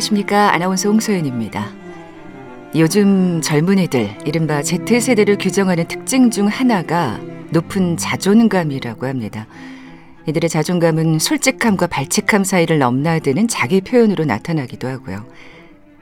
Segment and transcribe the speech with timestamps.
[0.00, 0.54] 안녕하십니까.
[0.54, 1.68] 아나운서 홍소연입니다.
[2.74, 9.46] 요즘 젊은이들, 이른바 Z세대를 규정하는 특징 중 하나가 높은 자존감이라고 합니다.
[10.26, 15.26] 이들의 자존감은 솔직함과 발칙함 사이를 넘나드는 자기 표현으로 나타나기도 하고요.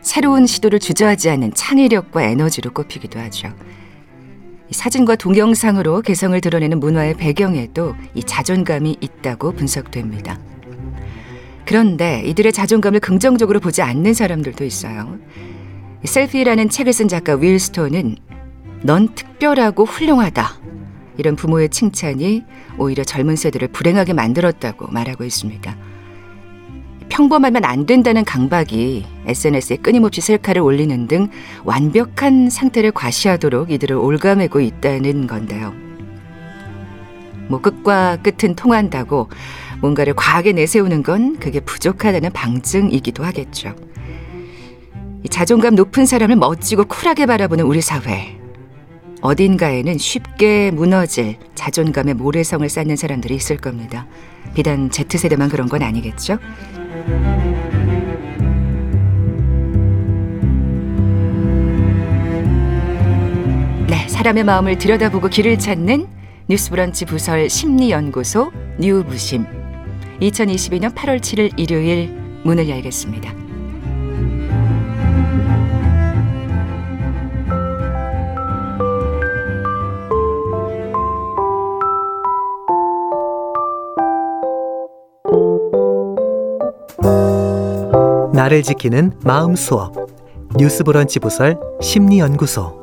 [0.01, 3.53] 새로운 시도를 주저하지 않는 창의력과 에너지로 꼽히기도 하죠.
[4.71, 10.39] 사진과 동영상으로 개성을 드러내는 문화의 배경에도 이 자존감이 있다고 분석됩니다.
[11.69, 15.19] 그런데 이들의 자존감을 긍정적으로 보지 않는 사람들도 있어요.
[16.03, 18.17] 셀피라는 책을 쓴 작가 윌 스톤은
[18.85, 20.49] 넌 특별하고 훌륭하다.
[21.19, 22.43] 이런 부모의 칭찬이
[22.79, 25.77] 오히려 젊은 세대를 불행하게 만들었다고 말하고 있습니다.
[27.11, 31.29] 평범하면 안 된다는 강박이 SNS에 끊임없이 셀카를 올리는 등
[31.65, 35.75] 완벽한 상태를 과시하도록 이들을 올가매고 있다는 건데요.
[37.49, 39.29] 뭐 끝과 끝은 통한다고
[39.81, 43.75] 뭔가를 과하게 내세우는 건 그게 부족하다는 방증이기도 하겠죠.
[45.31, 48.39] 자존감 높은 사람을 멋지고 쿨하게 바라보는 우리 사회.
[49.21, 54.07] 어딘가에는 쉽게 무너질 자존감의 모래성을 쌓는 사람들이 있을 겁니다.
[54.55, 56.39] 비단 Z세대만 그런 건 아니겠죠?
[63.89, 66.07] 네, 사람의 마음을 들여다보고 길을 찾는
[66.49, 69.58] 뉴스브런치 부설 심리연구소 뉴부심.
[70.21, 72.11] 2022년 8월 7일 일요일
[72.45, 73.33] 문을 열겠습니다.
[88.33, 89.93] 나를 지키는 마음 수업
[90.57, 92.78] 뉴스 브런치 부설 심리 연구소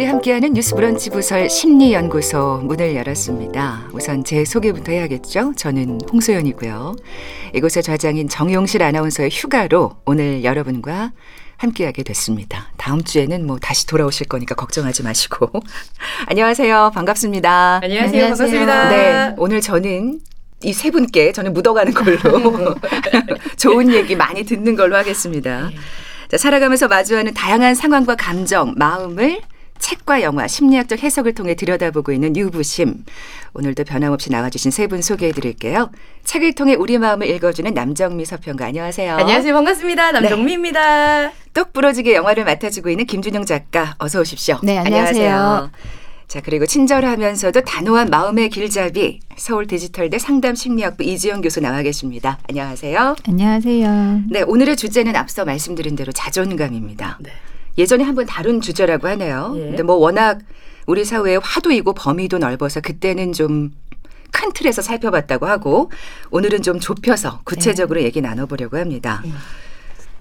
[0.00, 3.88] 일요일에 함께하는 뉴스브런치 부설 심리연구소 문을 열었습니다.
[3.92, 5.52] 우선 제 소개부터 해야겠죠.
[5.56, 6.96] 저는 홍소연이고요.
[7.54, 11.12] 이곳의 좌장인 정용실 아나운서의 휴가로 오늘 여러분과
[11.58, 12.72] 함께하게 됐습니다.
[12.78, 15.50] 다음 주에는 뭐 다시 돌아오실 거니까 걱정하지 마시고
[16.26, 16.92] 안녕하세요.
[16.94, 17.80] 반갑습니다.
[17.82, 18.24] 안녕하세요.
[18.24, 18.58] 안녕하세요.
[18.58, 18.88] 반갑습니다.
[18.88, 20.20] 네, 오늘 저는
[20.64, 22.74] 이 세 분께 저는 묻어가는 걸로
[23.56, 25.70] 좋은 얘기 많이 듣는 걸로 하겠습니다.
[26.30, 29.40] 자, 살아가면서 마주하는 다양한 상황과 감정, 마음을
[29.80, 33.04] 책과 영화, 심리학적 해석을 통해 들여다보고 있는 유부심.
[33.54, 35.90] 오늘도 변함없이 나와주신 세 분 소개해 드릴게요.
[36.24, 39.16] 책을 통해 우리 마음을 읽어주는 남정미 서평가 안녕하세요.
[39.16, 39.54] 안녕하세요.
[39.54, 40.12] 반갑습니다.
[40.12, 41.22] 남정미입니다.
[41.28, 41.32] 네.
[41.54, 44.58] 똑 부러지게 영화를 맡아주고 있는 김준영 작가 어서 오십시오.
[44.62, 45.28] 네, 안녕하세요.
[45.30, 45.70] 안녕하세요.
[46.28, 52.38] 자, 그리고 친절하면서도 단호한 마음의 길잡이 서울 디지털대 상담 심리학부 이지영 교수 나와 계십니다.
[52.48, 53.16] 안녕하세요.
[53.26, 54.20] 안녕하세요.
[54.30, 57.18] 네, 오늘의 주제는 앞서 말씀드린 대로 자존감입니다.
[57.20, 57.30] 네.
[57.78, 59.54] 예전에 한번 다룬 주제라고 하네요.
[59.56, 59.60] 예.
[59.60, 60.38] 근데 뭐 워낙
[60.86, 63.70] 우리 사회의 화두이고 범위도 넓어서 그때는 좀
[64.30, 65.90] 큰 틀에서 살펴봤다고 하고
[66.30, 68.04] 오늘은 좀 좁혀서 구체적으로 예.
[68.04, 69.22] 얘기 나눠보려고 합니다.
[69.26, 69.32] 예.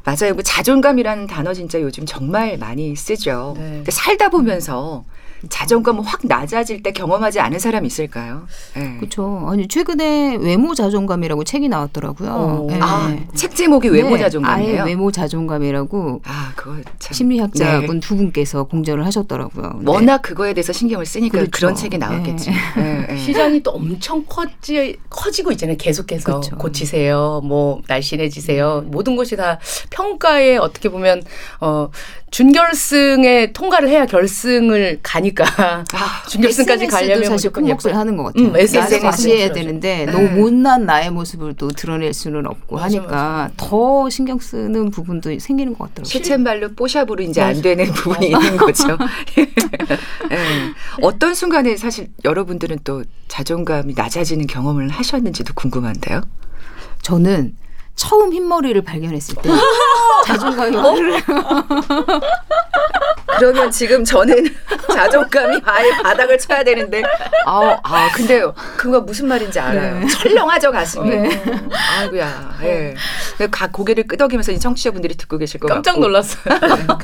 [0.03, 0.35] 맞아요.
[0.35, 3.53] 그 자존감이라는 단어 진짜 요즘 정말 많이 쓰죠.
[3.57, 3.83] 네.
[3.89, 5.05] 살다 보면서
[5.47, 8.47] 자존감 확 낮아질 때 경험하지 않은 사람 있을까요?
[8.75, 8.97] 네.
[8.97, 9.47] 그렇죠.
[9.49, 12.67] 아니 최근에 외모 자존감이라고 책이 나왔더라고요.
[12.69, 12.79] 네.
[12.81, 14.23] 아, 책 제목이 외모 네.
[14.23, 14.81] 자존감이에요.
[14.81, 16.21] 아예 외모 자존감이라고.
[16.25, 17.13] 아, 그거 참.
[17.13, 18.07] 심리학자분 네.
[18.07, 19.79] 두 분께서 공저를 하셨더라고요.
[19.81, 19.91] 네.
[19.91, 21.51] 워낙 그거에 대해서 신경을 쓰니까 그렇죠.
[21.51, 22.51] 그런 책이 나왔겠지.
[22.75, 23.17] 네.
[23.17, 25.77] 시장이 또 엄청 커지 커지고 있잖아요.
[25.77, 26.57] 계속해서 그렇죠.
[26.57, 27.41] 고치세요.
[27.43, 28.85] 뭐 날씬해지세요.
[28.87, 31.23] 모든 것이 다 평가에 어떻게 보면
[31.61, 31.89] 어
[32.31, 35.45] 준결승에 통과를 해야 결승을 가니 까
[35.93, 38.47] 아, 준결승까지 가려면 사실 큰 몫을 하는 것 같아요.
[38.47, 40.11] 음, SNS 과시해야 되는데 네.
[40.11, 43.51] 너무 못난 나의 모습을 또 드러낼 수는 없고 맞아, 하니까 맞아.
[43.57, 46.09] 더 신경 쓰는 부분도 생기는 것 같더라고요.
[46.09, 48.85] 시쳇말로 뽀샵으로 이제 안 되는 부분이 있는 거죠.
[49.35, 50.73] 네.
[51.01, 56.21] 어떤 순간에 사실 여러분들은 또 자존감이 낮아지는 경험을 하셨는지도 궁금한데요.
[57.01, 57.55] 저는
[57.95, 59.49] 처음 흰머리를 발견했을 때
[60.25, 60.95] 자존감이 어?
[63.37, 64.45] 그러면 지금 저는
[65.03, 67.01] 자존감이 아예 바닥을 쳐야 되는데
[67.45, 68.41] 아, 아 근데
[68.75, 69.99] 그거 무슨 말인지 알아요.
[69.99, 70.07] 네.
[70.07, 71.09] 철렁하죠 가슴이.
[71.09, 71.43] 네.
[71.99, 72.57] 아이고야.
[72.63, 72.95] 예.
[73.37, 73.47] 네.
[73.49, 76.01] 각 고개를 끄덕이면서 이 청취자분들이 듣고 계실 것 깜짝 같고.
[76.05, 76.43] 놀랐어요.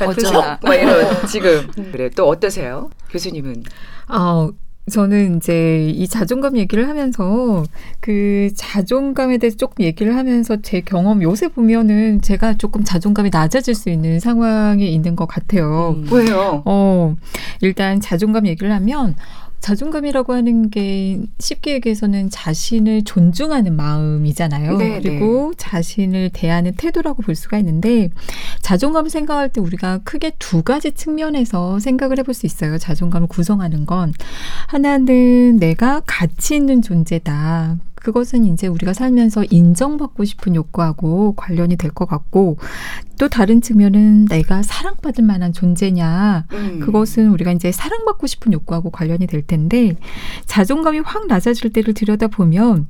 [0.01, 0.59] 어쩌나.
[0.61, 3.63] 막 이런 지금 그래 또 어떠세요, 교수님은?
[4.07, 4.49] 아
[4.91, 7.63] 저는 이제 이 자존감 얘기를 하면서
[7.99, 13.89] 그 자존감에 대해서 조금 얘기를 하면서 제 경험 요새 보면은 제가 조금 자존감이 낮아질 수
[13.89, 15.95] 있는 상황이 있는 것 같아요.
[15.97, 16.07] 음.
[16.11, 16.61] 왜요?
[16.65, 17.15] 어,
[17.61, 19.15] 일단 자존감 얘기를 하면
[19.65, 24.77] 자존감이라고 하는 게 쉽게 얘기해서는 자신을 존중하는 마음이잖아요.
[24.77, 25.57] 네, 그리고 네.
[25.57, 28.11] 자신을 대하는 태도라고 볼 수가 있는데
[28.61, 32.77] 자존감 생각할 때 우리가 크게 두 가지 측면에서 생각을 해볼 수 있어요.
[32.77, 34.13] 자존감을 구성하는 건
[34.67, 37.79] 하나는 내가 가치 있는 존재다.
[38.05, 42.57] 그것은 이제 우리가 살면서 인정받고 싶은 욕구하고 관련이 될 것 같고
[43.17, 46.79] 또 다른 측면은 내가 사랑받을 만한 존재냐 음.
[46.81, 49.95] 그것은 우리가 이제 사랑받고 싶은 욕구하고 관련이 될 텐데
[50.45, 52.87] 자존감이 확 낮아질 때를 들여다 보면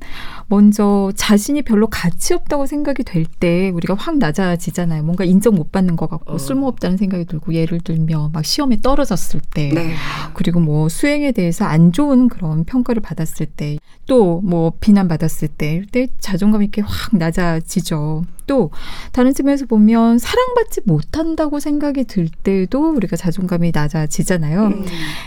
[0.48, 5.02] 먼저 자신이 별로 가치 없다고 생각이 될 때 우리가 확 낮아지잖아요.
[5.02, 6.38] 뭔가 인정 못 받는 것 같고 어.
[6.38, 9.94] 쓸모없다는 생각이 들고 예를 들면 막 시험에 떨어졌을 때 네.
[10.34, 15.82] 그리고 뭐 수행에 대해서 안 좋은 그런 평가를 받았을 때 또 뭐 비난 받았을 때
[15.84, 18.24] 이때 자존감이 이렇게 확 낮아지죠.
[18.46, 18.70] 또
[19.12, 24.66] 다른 측면에서 보면 사랑받지 못한다고 생각이 들 때도 우리가 자존감이 낮아지잖아요.
[24.66, 24.84] 음.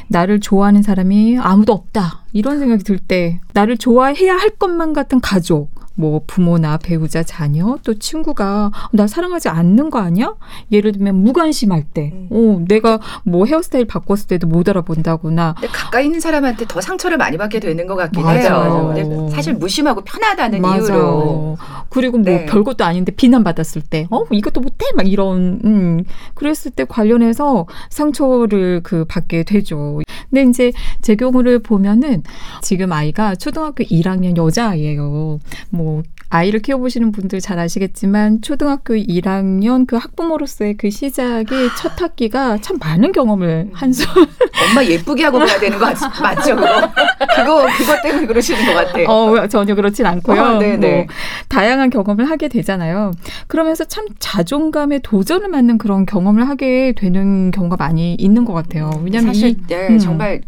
[0.08, 2.24] 나를 좋아하는 사람이 아무도 없다.
[2.34, 7.94] 이런 생각이 들 때 나를 좋아해야 할 것만 같은 가족 뭐 부모나 배우자, 자녀, 또
[7.94, 10.34] 친구가 나 사랑하지 않는 거 아니야?
[10.72, 12.28] 예를 들면 무관심할 때, 음.
[12.32, 15.56] 어, 내가 뭐 헤어스타일 바꿨을 때도 못 알아본다거나.
[15.74, 19.30] 가까이 있는 사람한테 더 상처를 많이 받게 되는 것 같긴 맞아, 해요.
[19.34, 20.94] 사실 무심하고 편하다는 맞아.
[20.94, 21.58] 이유로.
[21.90, 22.46] 그리고 뭐 네.
[22.46, 24.86] 별것도 아닌데 비난 받았을 때, 어, 이것도 못해?
[24.96, 30.00] 막 이런, 음, 그랬을 때 관련해서 상처를 그 받게 되죠.
[30.30, 30.72] 근데 이제
[31.02, 32.24] 제 경우를 보면은
[32.62, 35.40] 지금 아이가 초등학교 1학년 여자아이예요.
[35.70, 42.78] 뭐 아이를 키워보시는 분들 잘 아시겠지만 초등학교 1학년 그 학부모로서의 그 시작이 첫 학기가 참
[42.80, 44.06] 많은 경험을 한 수.
[44.70, 45.86] 엄마 예쁘게 하고 가야 되는 거
[46.22, 46.56] 맞죠?
[46.56, 49.08] 그거 그거 때문에 그러시는 것 같아요.
[49.08, 50.42] 어 전혀 그렇진 않고요.
[50.42, 50.96] 어, 네네.
[50.96, 51.06] 뭐
[51.48, 53.12] 다양한 경험을 하게 되잖아요.
[53.48, 58.92] 그러면서 참 자존감에 도전을 맞는 그런 경험을 하게 되는 경우가 많이 있는 것 같아요.
[59.04, 60.00] 왜냐하면 사실 이, 네, 음.
[60.20, 60.44] about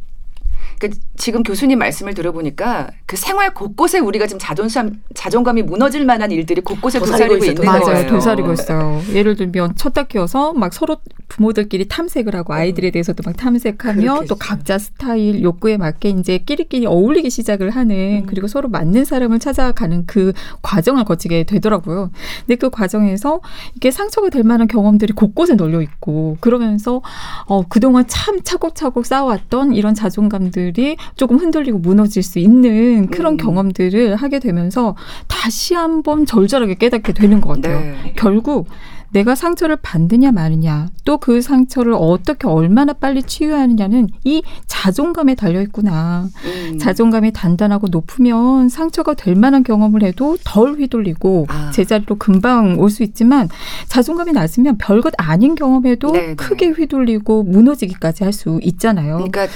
[0.81, 6.31] 정말 그 지금 교수님 말씀을 들어보니까 그 생활 곳곳에 우리가 지금 자존감 자존감이 무너질 만한
[6.31, 7.81] 일들이 곳곳에 도사리고 있는 맞아요.
[7.81, 8.07] 거예요.
[8.07, 9.01] 도사리고 있어요.
[9.13, 10.97] 예를 들면 첫 학기여서 막 서로
[11.27, 12.91] 부모들끼리 탐색을 하고 아이들에 음.
[12.91, 18.25] 대해서도 막 탐색하며 또 각자 스타일 욕구에 맞게 이제 끼리끼리 어울리기 시작을 하는 음.
[18.25, 22.11] 그리고 서로 맞는 사람을 찾아가는 그 과정을 거치게 되더라고요.
[22.39, 23.41] 근데 그 과정에서
[23.75, 27.01] 이게 상처가 될 만한 경험들이 곳곳에 널려 있고 그러면서
[27.45, 33.37] 어 그동안 참 차곡차곡 쌓아왔던 이런 자존감들 경험들이 조금 흔들리고 무너질 수 있는 그런 음.
[33.37, 34.95] 경험들을 하게 되면서
[35.27, 37.79] 다시 한번 절절하게 깨닫게 되는 것 같아요.
[37.79, 38.13] 네.
[38.15, 38.67] 결국
[39.13, 46.29] 내가 상처를 받느냐 마느냐 또 그 상처를 어떻게 얼마나 빨리 치유하느냐는 이 자존감에 달려 있구나.
[46.45, 46.77] 음.
[46.79, 51.71] 자존감이 단단하고 높으면 상처가 될 만한 경험을 해도 덜 휘둘리고 아.
[51.71, 53.49] 제자리로 금방 올 수 있지만
[53.87, 56.27] 자존감이 낮으면 별것 아닌 경험에도 네네.
[56.27, 56.35] 네.
[56.35, 59.15] 크게 휘둘리고 무너지기까지 할 수 있잖아요.
[59.17, 59.47] 그러니까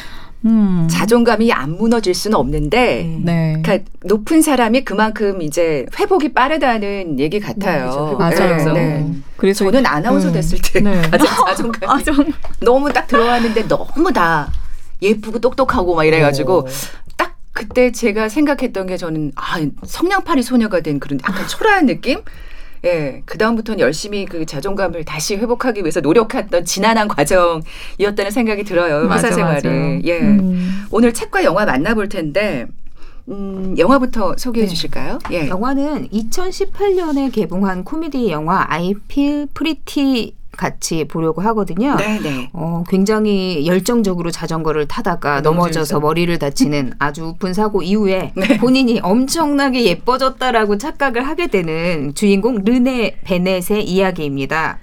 [0.46, 0.88] 음.
[0.90, 3.22] 자존감이 안 무너질 수는 없는데, 음.
[3.26, 3.62] 네.
[3.64, 8.10] 그러니까 높은 사람이 그만큼 이제 회복이 빠르다는 얘기 같아요.
[8.12, 8.74] 네, 맞아요.
[8.74, 9.12] 네.
[9.38, 10.34] 그래서 저는 아나운서 음.
[10.34, 11.02] 됐을 때 네.
[11.46, 12.34] 자존감이 아, 전...
[12.60, 14.52] 너무 딱 들어왔는데 너무 다
[15.02, 16.66] 예쁘고 똑똑하고 막 이래가지고 오.
[17.18, 22.22] 딱 그때 제가 생각했던 게 저는 아 성냥팔이 소녀가 된 그런 약간 초라한 느낌.
[22.86, 29.10] 예, 그 다음부터는 열심히 그 자존감을 다시 회복하기 위해서 노력했던 지난한 과정이었다는 생각이 들어요.
[29.12, 30.02] 회사 생활에.
[30.04, 30.20] 예.
[30.20, 30.86] 음.
[30.92, 32.68] 오늘 책과 영화 만나볼 텐데
[33.28, 34.70] 음, 영화부터 소개해 네.
[34.70, 35.20] 주실까요?
[35.32, 35.48] 예.
[35.48, 41.96] 영화는 2018년에 개봉한 코미디 영화 I Feel Pretty 같이 보려고 하거든요.
[41.98, 42.20] 네네.
[42.20, 42.50] 네.
[42.54, 48.58] 어, 굉장히 열정적으로 자전거를 타다가 넘어져서 머리를 다치는 아주 우픈 사고 이후에 네.
[48.58, 54.80] 본인이 엄청나게 예뻐졌다라고 착각을 하게 되는 주인공 르네 베넷의 이야기입니다.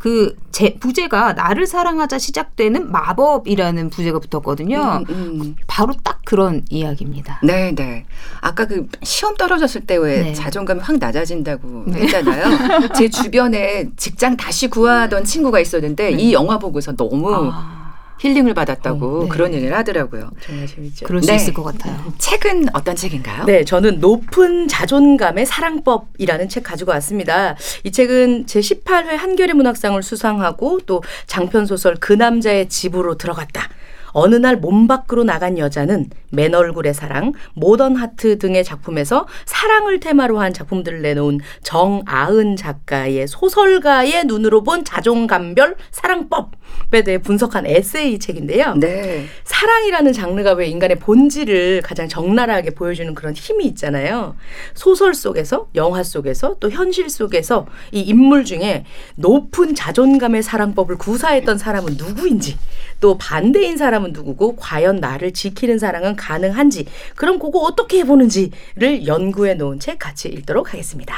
[0.00, 5.04] 그 제, 부제가 나를 사랑하자 시작되는 마법이라는 부제가 붙었거든요.
[5.10, 5.56] 음, 음.
[5.66, 7.38] 바로 딱 그런 이야기입니다.
[7.44, 8.06] 네, 네.
[8.40, 10.32] 아까 그 시험 떨어졌을 때왜 네.
[10.32, 12.00] 자존감이 확 낮아진다고 네.
[12.00, 12.88] 했잖아요.
[12.96, 16.32] 제 주변에 직장 다시 구하던 친구가 있었는데 이 네.
[16.32, 17.79] 영화 보고서 너무 아.
[18.20, 19.28] 힐링을 받았다고 어, 네.
[19.28, 20.30] 그런 얘기를 하더라고요.
[20.44, 21.06] 정말 재밌죠.
[21.06, 21.36] 그럴 수 네.
[21.36, 22.12] 있을 것 같아요.
[22.18, 23.44] 책은 어떤 책인가요?
[23.44, 27.56] 네, 저는 높은 자존감의 사랑법이라는 책 가지고 왔습니다.
[27.82, 33.68] 이 책은 제 18회 한겨레 문학상을 수상하고 또 장편 소설 그 남자의 집으로 들어갔다.
[34.12, 40.38] 어느 날 몸 밖으로 나간 여자는 맨 얼굴의 사랑, 모던 하트 등의 작품에서 사랑을 테마로
[40.38, 48.74] 한 작품들을 내놓은 정아은 작가의 소설가의 눈으로 본 자존감별 사랑법에 대해 분석한 에세이 책인데요.
[48.74, 49.26] 네.
[49.44, 54.36] 사랑이라는 장르가 왜 인간의 본질을 가장 적나라하게 보여주는 그런 힘이 있잖아요.
[54.74, 58.84] 소설 속에서, 영화 속에서, 또 현실 속에서 이 인물 중에
[59.16, 62.56] 높은 자존감의 사랑법을 구사했던 사람은 누구인지
[63.00, 69.54] 또 반대인 사람 은 누구고 과연 나를 지키는 사랑은 가능한지 그럼 그거 어떻게 해보는지를 연구해
[69.54, 71.14] 놓은 책 같이 읽도록 하겠습니다.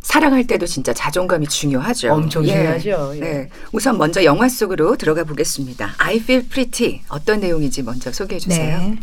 [0.00, 2.14] 사랑할 때도 진짜 자존감이 중요하죠.
[2.14, 2.78] 엄청 예.
[2.80, 3.16] 중요하죠.
[3.16, 3.20] 예.
[3.20, 3.50] 네.
[3.72, 5.94] 우선 먼저 영화 속으로 들어가 보겠습니다.
[5.98, 8.78] I Feel Pretty 어떤 내용인지 먼저 소개해 주세요.
[8.78, 8.98] 네.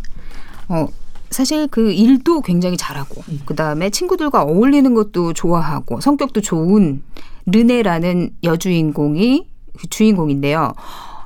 [0.68, 0.88] 어,
[1.30, 3.42] 사실 그 일도 굉장히 잘하고 음.
[3.46, 7.04] 그다음에 친구들과 어울리는 것도 좋아하고 성격도 좋은
[7.46, 10.74] 르네라는 여주인공이 그 주인공인데요.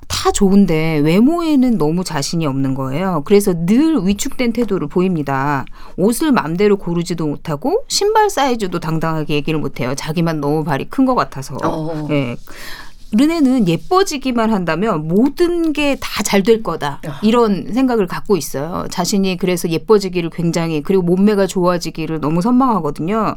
[0.10, 3.22] 다 좋은데 외모에는 너무 자신이 없는 거예요.
[3.26, 5.64] 그래서 늘 위축된 태도를 보입니다.
[5.96, 9.94] 옷을 맘대로 고르지도 못하고 신발 사이즈도 당당하게 얘기를 못해요.
[9.96, 11.56] 자기만 너무 발이 큰 것 같아서.
[11.64, 12.06] 어.
[12.10, 12.36] 네.
[13.12, 17.02] 르네는 예뻐지기만 한다면 모든 게 다 잘 될 거다.
[17.08, 17.20] 아.
[17.24, 18.86] 이런 생각을 갖고 있어요.
[18.92, 23.36] 자신이 그래서 예뻐지기를 굉장히 그리고 몸매가 좋아지기를 너무 선망하거든요.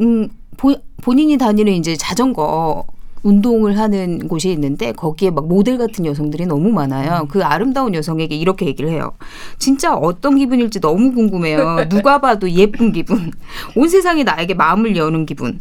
[0.00, 2.84] 음, 보, 본인이 다니는 이제 자전거
[3.22, 7.22] 운동을 하는 곳이 있는데 거기에 막 모델 같은 여성들이 너무 많아요.
[7.22, 7.28] 음.
[7.28, 9.12] 그 아름다운 여성에게 이렇게 얘기를 해요.
[9.58, 11.86] 진짜 어떤 기분일지 너무 궁금해요.
[11.90, 13.30] 누가 봐도 예쁜 기분.
[13.76, 15.60] 온 세상이 나에게 마음을 여는 기분.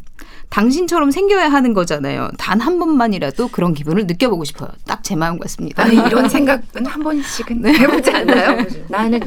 [0.49, 2.29] 당신처럼 생겨야 하는 거잖아요.
[2.37, 4.69] 단 한 번만이라도 그런 기분을 느껴보고 싶어요.
[4.85, 5.83] 딱 제 마음 같습니다.
[5.83, 7.73] 아니 이런 생각은 한 번씩은 네.
[7.73, 8.57] 해보지 않나요?
[8.89, 9.19] 나는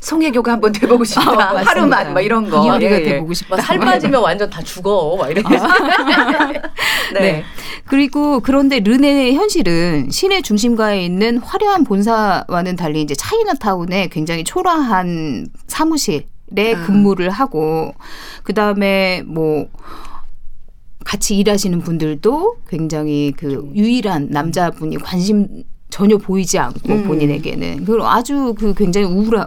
[0.00, 1.30] 송혜교가 한번 돼보고 싶다.
[1.30, 2.64] 아, 하루만 뭐 이런 거.
[2.64, 3.04] 이효리가 예, 예.
[3.04, 3.56] 돼보고 싶다.
[3.58, 5.16] 살 빠지면 완전 다 죽어.
[5.16, 5.56] 막 이렇게.
[5.56, 6.52] 아.
[7.14, 7.20] 네.
[7.20, 7.44] 네.
[7.86, 16.24] 그리고 그런데 르네의 현실은 시내 중심가에 있는 화려한 본사와는 달리 이제 차이나타운에 굉장히 초라한 사무실에
[16.74, 16.82] 아.
[16.84, 17.94] 근무를 하고
[18.42, 19.68] 그 다음에 뭐
[21.04, 27.04] 같이 일하시는 분들도 굉장히 그 유일한 남자분이 관심 전혀 보이지 않고 음.
[27.06, 29.46] 본인에게는 그리고 아주 그 굉장히 우울한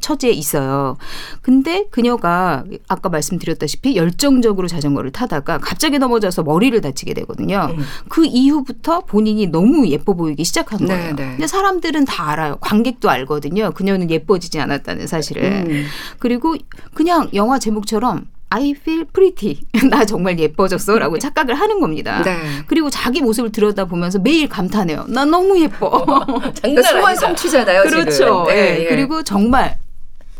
[0.00, 0.96] 처지에 있어요.
[1.42, 7.74] 근데 그녀가 아까 말씀드렸다시피 열정적으로 자전거를 타다가 갑자기 넘어져서 머리를 다치게 되거든요.
[7.76, 7.84] 음.
[8.08, 11.14] 그 이후부터 본인이 너무 예뻐 보이기 시작한 거예요.
[11.14, 11.30] 네, 네.
[11.32, 12.56] 근데 사람들은 다 알아요.
[12.60, 13.72] 관객도 알거든요.
[13.72, 15.66] 그녀는 예뻐지지 않았다는 사실을.
[15.68, 15.84] 음.
[16.18, 16.56] 그리고
[16.94, 19.60] 그냥 영화 제목처럼 I feel pretty.
[19.88, 20.98] 나 정말 예뻐졌어.
[20.98, 22.22] 라고 착각을 하는 겁니다.
[22.24, 22.36] 네.
[22.66, 25.06] 그리고 자기 모습을 들여다보면서 매일 감탄해요.
[25.08, 26.04] 나 너무 예뻐.
[26.54, 27.82] 장난 소원 성취잖아요.
[27.82, 28.44] 그렇죠.
[28.48, 28.86] 네, 네.
[28.88, 29.78] 그리고 정말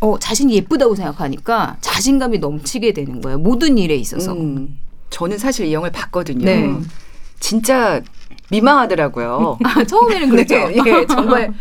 [0.00, 3.38] 어, 자신이 예쁘다고 생각하니까 자신감이 넘치게 되는 거예요.
[3.38, 4.32] 모든 일에 있어서.
[4.32, 4.78] 음.
[5.10, 6.44] 저는 사실 이 영화를 봤거든요.
[6.44, 6.72] 네.
[7.38, 8.00] 진짜
[8.50, 9.58] 민망하더라고요.
[9.64, 10.54] 아, 처음에는 그렇죠.
[10.54, 11.52] 네, 예, 정말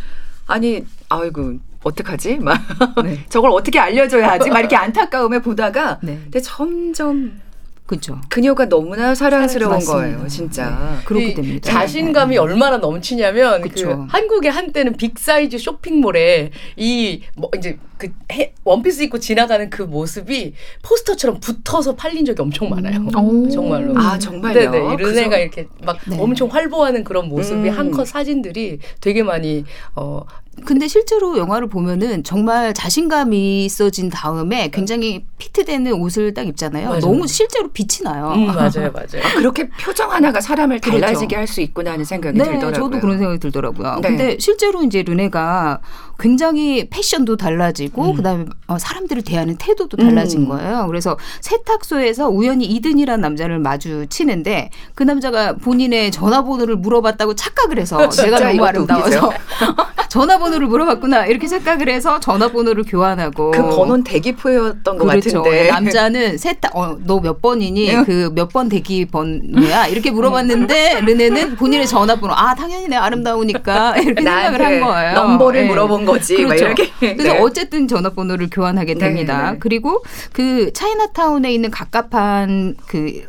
[0.47, 2.37] 아니 아이고 어떡하지?
[2.39, 2.59] 막
[3.03, 3.23] 네.
[3.29, 4.49] 저걸 어떻게 알려줘야 하지?
[4.49, 6.19] 막 이렇게 안타까움에 보다가 네.
[6.23, 7.39] 근데 점점
[7.85, 8.21] 그죠.
[8.29, 10.69] 그녀가 너무나 사랑스러운 거예요, 진짜.
[10.69, 11.05] 네.
[11.05, 11.71] 그렇게 됩니다.
[11.71, 12.37] 자신감이 네.
[12.39, 19.19] 얼마나 넘치냐면 그 한국의 한때는 big 사이즈 쇼핑몰에 이 뭐 이제 그 해, 원피스 입고
[19.19, 22.97] 지나가는 그 모습이 포스터처럼 붙어서 팔린 적이 엄청 많아요.
[23.01, 23.49] 음.
[23.49, 23.95] 정말로.
[23.99, 24.71] 아 정말요.
[24.71, 24.95] 네네.
[24.95, 26.17] 르네가 이렇게 막 네.
[26.17, 27.77] 엄청 활보하는 그런 모습이 음.
[27.77, 29.65] 한컷 사진들이 되게 많이
[29.95, 30.21] 어
[30.65, 36.87] 근데 실제로 영화를 보면은 정말 자신감이 있어진 다음에 굉장히 fit되는 옷을 딱 입잖아요.
[36.89, 36.99] 맞아요.
[36.99, 38.33] 너무 실제로 빛이 나요.
[38.35, 39.23] 음, 맞아요, 맞아요.
[39.23, 40.99] 아, 그렇게 표정 하나가 사람을 그렇죠.
[40.99, 41.37] 달라지게 그렇죠.
[41.39, 42.73] 할 수 있구나 하는 생각이 네, 들더라고요.
[42.73, 43.99] 저도 그런 생각이 들더라고요.
[44.01, 44.07] 네.
[44.07, 45.79] 근데 실제로 이제 르네가
[46.19, 48.15] 굉장히 패션도 달라지고 음.
[48.15, 50.49] 그다음에 어, 사람들을 대하는 태도도 달라진 음.
[50.49, 50.85] 거예요.
[50.87, 58.65] 그래서 세탁소에서 우연히 이든이라는 남자를 마주치는데 그 남자가 본인의 전화번호를 물어봤다고 착각을 해서 내가 너무
[58.65, 59.31] 아름다워서
[60.09, 65.43] 전화번호를 물어봤구나 이렇게 착각을 해서 전화번호를 교환하고 그 번호는 대기표였던 것 그렇죠.
[65.43, 68.03] 같은데 남자는 세탁 어, 너 몇 번이니 네.
[68.05, 74.65] 그몇 번 대기 번호야 이렇게 물어봤는데 르네는 본인의 전화번호 아 당연히 내 아름다우니까 이렇게 생각을
[74.65, 75.13] 한 거예요.
[75.13, 75.67] 넘버를 네.
[75.67, 76.37] 물어본 거지.
[76.37, 76.65] 그렇죠.
[76.65, 76.89] 이렇게.
[76.99, 77.39] 그래서 네.
[77.39, 79.51] 어쨌든 전화번호를 교환하게 네, 됩니다.
[79.53, 79.59] 네.
[79.59, 83.25] 그리고 그 차이나타운에 있는 갑갑한 그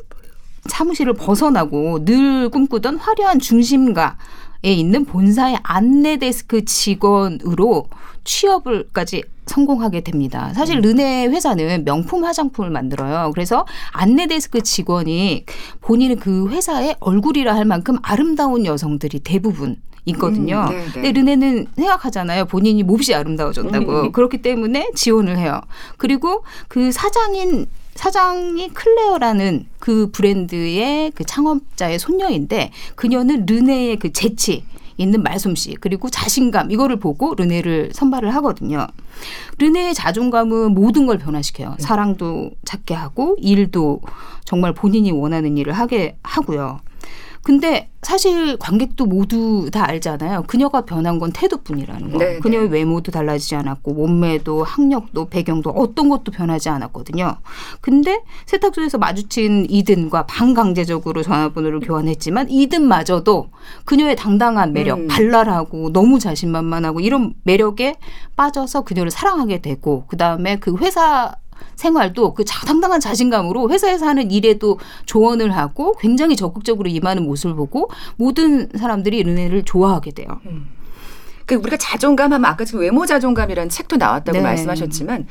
[0.66, 4.16] 사무실을 벗어나고 늘 꿈꾸던 화려한 중심가
[4.62, 7.86] 에 있는 본사의 안내 데스크 직원으로
[8.24, 10.52] 취업을까지 성공하게 됩니다.
[10.54, 10.82] 사실 음.
[10.82, 13.30] 르네 회사는 명품 화장품을 만들어요.
[13.32, 15.46] 그래서 안내 데스크 직원이
[15.80, 19.76] 본인은 그 회사의 얼굴이라 할 만큼 아름다운 여성들이 대부분
[20.06, 20.66] 있거든요.
[20.68, 20.92] 음, 네, 네.
[20.92, 22.46] 근데 르네는 생각하잖아요.
[22.46, 24.00] 본인이 몹시 아름다워졌다고.
[24.00, 24.12] 음.
[24.12, 25.60] 그렇기 때문에 지원을 해요.
[25.96, 34.64] 그리고 그 사장인 사장이 클레어라는 그 브랜드의 그 창업자의 손녀인데 그녀는 르네의 그 재치
[34.96, 38.86] 있는 말솜씨 그리고 자신감 이거를 보고 르네를 선발을 하거든요.
[39.58, 41.70] 르네의 자존감은 모든 걸 변화시켜요.
[41.70, 41.76] 네.
[41.78, 44.00] 사랑도 찾게 하고 일도
[44.44, 46.80] 정말 본인이 원하는 일을 하게 하고요.
[47.42, 50.44] 근데 사실 관객도 모두 다 알잖아요.
[50.46, 52.18] 그녀가 변한 건 태도뿐이라는 거.
[52.18, 52.38] 네, 네.
[52.38, 57.36] 그녀의 외모도 달라지지 않았고 몸매도 학력도 배경도 어떤 것도 변하지 않았거든요.
[57.80, 63.50] 근데 세탁소에서 마주친 이든과 반강제적으로 전화번호를 교환했지만 이든마저도
[63.84, 65.08] 그녀의 당당한 매력, 음.
[65.08, 67.96] 발랄하고 너무 자신만만하고 이런 매력에
[68.36, 71.34] 빠져서 그녀를 사랑하게 되고 그다음에 그 회사
[71.76, 78.68] 생활도 그 상당한 자신감으로 회사에서 하는 일에도 조언을 하고 굉장히 적극적으로 임하는 모습을 보고 모든
[78.76, 80.28] 사람들이 르네를 좋아하게 돼요.
[80.46, 80.68] 음.
[81.46, 84.42] 그 우리가 자존감 하면 아까 지금 외모 자존감이라는 책도 나왔다고 네.
[84.42, 85.26] 말씀하셨지만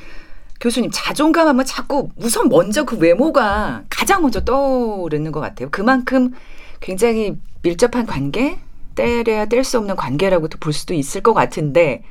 [0.59, 5.69] 교수님 자존감 하면 자꾸 우선 먼저 그 외모가 가장 먼저 떠오르는 것 같아요.
[5.71, 6.33] 그만큼
[6.81, 8.59] 굉장히 밀접한 관계,
[8.95, 12.03] 떼려야 뗄 수 없는 관계라고도 볼 수도 있을 것 같은데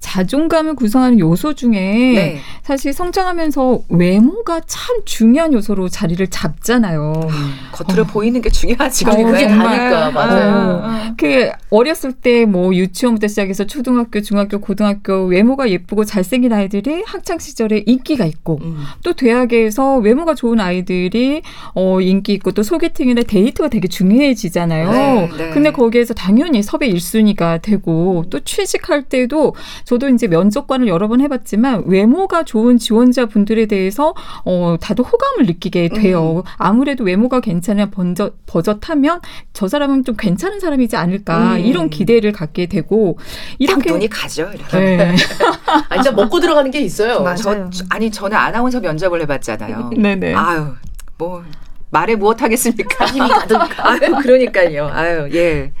[0.00, 2.38] 자존감을 구성하는 요소 중에 네.
[2.62, 7.12] 사실 성장하면서 외모가 참 중요한 요소로 자리를 잡잖아요.
[7.28, 8.06] 음, 겉으로 어.
[8.06, 9.04] 보이는 게 중요하지.
[9.06, 10.82] 어, 그게 다니까 맞아요.
[10.84, 17.38] 어, 그 어렸을 때 뭐 유치원부터 시작해서 초등학교, 중학교, 고등학교 외모가 예쁘고 잘생긴 아이들이 학창
[17.38, 18.82] 시절에 인기가 있고 음.
[19.02, 21.42] 또 대학에서 외모가 좋은 아이들이
[21.74, 24.90] 어 인기 있고 또 소개팅이나 데이트가 되게 중요해지잖아요.
[24.90, 25.50] 네, 네.
[25.50, 29.54] 근데 거기에서 당연히 섭외 1순위가 되고 또 취직할 때도
[29.88, 34.12] 저도 이제 면접관을 여러 번 해봤지만 외모가 좋은 지원자 분들에 대해서
[34.44, 36.42] 어 다들 호감을 느끼게 돼요.
[36.44, 36.52] 음.
[36.58, 39.22] 아무래도 외모가 괜찮으면 번저, 버젓하면
[39.54, 41.60] 저 사람은 좀 괜찮은 사람이지 않을까 음.
[41.60, 43.18] 이런 기대를 갖게 되고
[43.58, 44.50] 이렇게 눈이 가죠.
[44.54, 44.78] 이렇게.
[44.78, 45.16] 네.
[45.88, 47.24] 아니 진짜 먹고 들어가는 게 있어요.
[47.38, 49.92] 저, 아니 저는 아나운서 면접을 해봤잖아요.
[49.96, 50.34] 네네.
[50.34, 50.74] 아유
[51.16, 51.42] 뭐
[51.90, 53.06] 말에 무엇 하겠습니까?
[53.06, 53.58] 힘이 가득.
[53.84, 54.88] 아유, 그러니까요.
[54.92, 55.72] 아유, 예.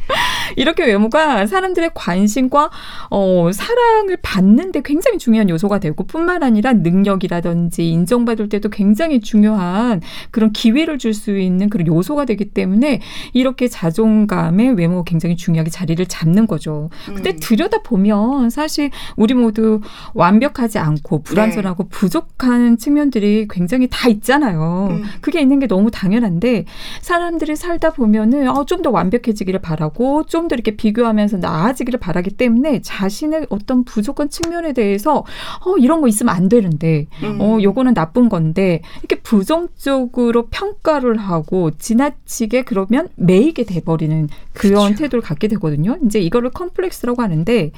[0.56, 2.70] 이렇게 외모가 사람들의 관심과
[3.10, 10.00] 어, 사랑을 받는데 굉장히 중요한 요소가 되고 뿐만 아니라 능력이라든지 인정받을 때도 굉장히 중요한
[10.30, 13.00] 그런 기회를 줄 수 있는 그런 요소가 되기 때문에
[13.32, 16.90] 이렇게 자존감의 외모가 굉장히 중요하게 자리를 잡는 거죠.
[17.06, 17.36] 근데 음.
[17.40, 19.80] 들여다 보면 사실 우리 모두
[20.14, 21.88] 완벽하지 않고 불완전하고 네.
[21.90, 24.88] 부족한 측면들이 굉장히 다 있잖아요.
[24.90, 25.04] 음.
[25.20, 26.64] 그게 있는 게 너무 당연한데
[27.02, 32.80] 사람들이 살다 보면은 어, 좀 더 완벽해지기를 바라고 좀 더 이렇게 비교하면서 나아지기를 바라기 때문에
[32.82, 35.24] 자신의 어떤 부족한 측면에 대해서
[35.66, 37.40] 어 이런 거 있으면 안 되는데 음.
[37.40, 45.02] 어 요거는 나쁜 건데 이렇게 부정적으로 평가를 하고 지나치게 그러면 매이게 돼버리는 그런 그렇죠.
[45.02, 45.96] 태도를 갖게 되거든요.
[46.04, 47.72] 이제 이거를 컴플렉스라고 하는데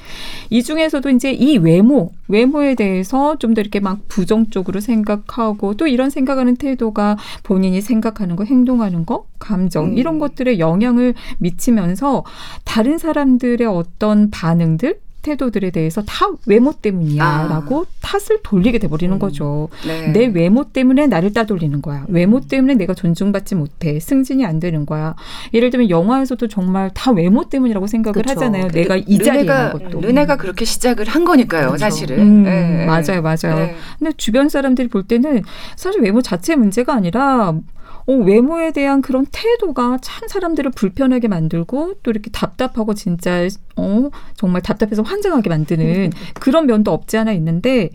[0.51, 6.09] 이 중에서도 이제 이 외모 외모에 대해서 좀 더 이렇게 막 부정적으로 생각하고 또 이런
[6.11, 9.99] 생각하는 태도가 본인이 생각 생각하는 거, 행동하는 거, 감정 음.
[9.99, 12.25] 이런 것들에 영향을 미치면서
[12.65, 17.85] 다른 사람들의 어떤 반응들 태도들에 대해서 다 외모 때문이야라고 아.
[18.01, 19.19] 탓을 돌리게 돼버리는 음.
[19.19, 19.69] 거죠.
[19.87, 20.13] 네.
[20.13, 22.07] 내 외모 때문에 나를 따돌리는 거야.
[22.09, 24.01] 외모 때문에 내가 존중받지 못해.
[24.01, 25.15] 승진이 안 되는 거야.
[25.53, 28.31] 예를 들면 영화에서도 정말 다 외모 때문이라고 생각을 그쵸.
[28.31, 28.69] 하잖아요.
[28.69, 30.01] 내가 이 자리에 있는 것도.
[30.01, 31.67] 르네가 그렇게 시작을 한 거니까요.
[31.67, 31.79] 그렇죠.
[31.79, 32.19] 사실은.
[32.19, 32.87] 음, 네.
[32.87, 33.59] 맞아요, 맞아요.
[33.59, 33.77] 네.
[33.99, 35.43] 근데 주변 사람들이 볼 때는
[35.77, 37.55] 사실 외모 자체의 문제가 아니라
[38.07, 44.63] 어, 외모에 대한 그런 태도가 참 사람들을 불편하게 만들고 또 이렇게 답답하고 진짜 어, 정말
[44.63, 47.91] 답답해서 환장하게 만드는 그런 면도 없지 않아 있는데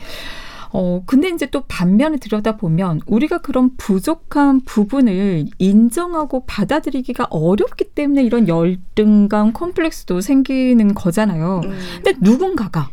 [0.78, 8.50] 어, 근데 이제 또 반면에 들여다보면 우리가 그런 부족한 부분을 인정하고 받아들이기가 어렵기 때문에 이런
[8.50, 11.62] 열등감, 컴플렉스도 생기는 거잖아요.
[11.64, 11.72] 음.
[12.04, 12.90] 근데 누군가가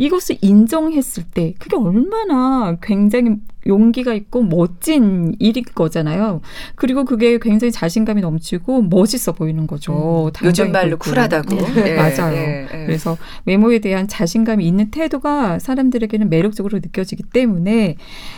[0.00, 3.36] 이것을 인정했을 때 그게 얼마나 굉장히
[3.66, 6.40] 용기가 있고 멋진 일인 거잖아요.
[6.74, 10.30] 그리고 그게 굉장히 자신감이 넘치고 멋있어 보이는 거죠.
[10.34, 11.54] 음, 요즘 말로 쿨하다고.
[11.74, 12.34] 네, 맞아요.
[12.34, 12.86] 네, 네.
[12.86, 17.96] 그래서 외모에 대한 자신감이 있는 태도가 사람들에게는 매력적으로 느껴지기 때문에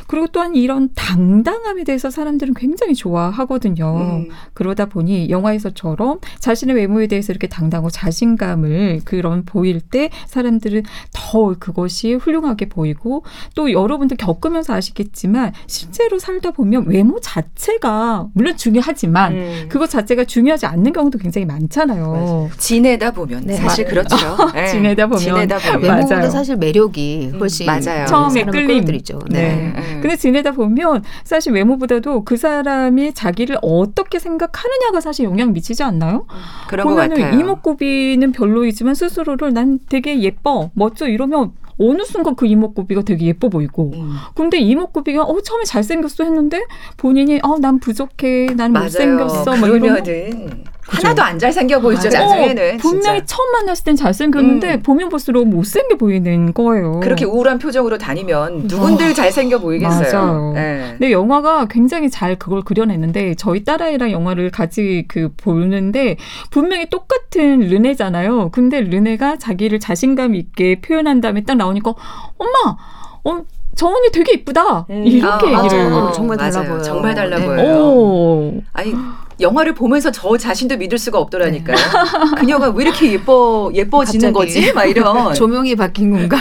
[0.09, 4.25] 그리고 또한 이런 당당함에 대해서 사람들은 굉장히 좋아하거든요.
[4.27, 4.29] 음.
[4.55, 12.15] 그러다 보니 영화에서처럼 자신의 외모에 대해서 이렇게 당당하고 자신감을 그런 보일 때 사람들은 더 그것이
[12.15, 19.67] 훌륭하게 보이고 또 여러분들 겪으면서 아시겠지만 실제로 살다 보면 외모 자체가 물론 중요하지만 음.
[19.69, 22.13] 그것 자체가 중요하지 않는 경우도 굉장히 많잖아요.
[22.13, 22.51] 맞아요.
[22.59, 23.55] 지내다 보면 네.
[23.57, 24.17] 사실 그렇죠.
[24.55, 24.67] 네.
[24.67, 28.07] 지내다 보면 지내다 보면 외모보다 사실 매력이 음, 훨씬 맞아요.
[28.07, 29.21] 처음에 끌림 들이죠.
[29.31, 29.73] 네.
[29.75, 30.01] 네.
[30.01, 36.27] 근데 지내다 보면 사실 외모보다도 그 사람이 자기를 어떻게 생각하느냐가 사실 영향 미치지 않나요?
[36.31, 36.37] 음,
[36.69, 37.39] 그런 것 같아요.
[37.39, 41.42] 이목구비는 별로이지만 스스로를 난 되게 예뻐, 멋져 이러면
[41.91, 43.91] 어느 순간 그 이목구비가 되게 예뻐 보이고.
[43.95, 44.15] 음.
[44.35, 46.63] 근데 이목구비가 어 처음에 잘생겼어 했는데
[46.97, 52.21] 본인이 어 난 부족해 난 못생겼어 뭐 그러면은 하나도 안 잘생겨 보이죠, 맞아.
[52.25, 52.75] 나중에는.
[52.75, 53.37] 어, 분명히 진짜.
[53.37, 54.83] 처음 만났을 땐 잘생겼는데 음.
[54.83, 57.01] 보면 볼수록 못생겨 보이는 거예요.
[57.01, 59.15] 그렇게 우울한 표정으로 다니면 누군들 어.
[59.15, 60.13] 잘생겨 보이겠어요.
[60.13, 60.53] 맞아요.
[60.55, 60.87] 네.
[60.91, 66.17] 근데 영화가 굉장히 잘 그걸 그려냈는데 저희 딸아이랑 영화를 같이 그 보는데
[66.51, 68.51] 분명히 똑같은 르네잖아요.
[68.51, 71.95] 근데 르네가 자기를 자신감 있게 표현한 다음에 딱 나오니까
[72.39, 72.77] 엄마
[73.25, 73.43] 어,
[73.75, 74.87] 저 언니 되게 이쁘다.
[74.91, 75.07] 음.
[75.07, 75.93] 이렇게 아, 얘기를.
[75.93, 76.69] 아, 정말 달라 맞아요.
[76.69, 76.83] 보여요.
[76.83, 77.47] 정말 달라 네.
[77.47, 77.71] 보여요.
[77.71, 78.61] 오.
[78.75, 78.95] 아니,
[79.43, 81.77] 영화를 보면서 저 자신도 믿을 수가 없더라니까요.
[81.77, 81.83] 네.
[82.39, 84.73] 그녀가 왜 이렇게 예뻐 예뻐지는 거지?
[84.73, 86.39] 막 이런 조명이 바뀐 건가?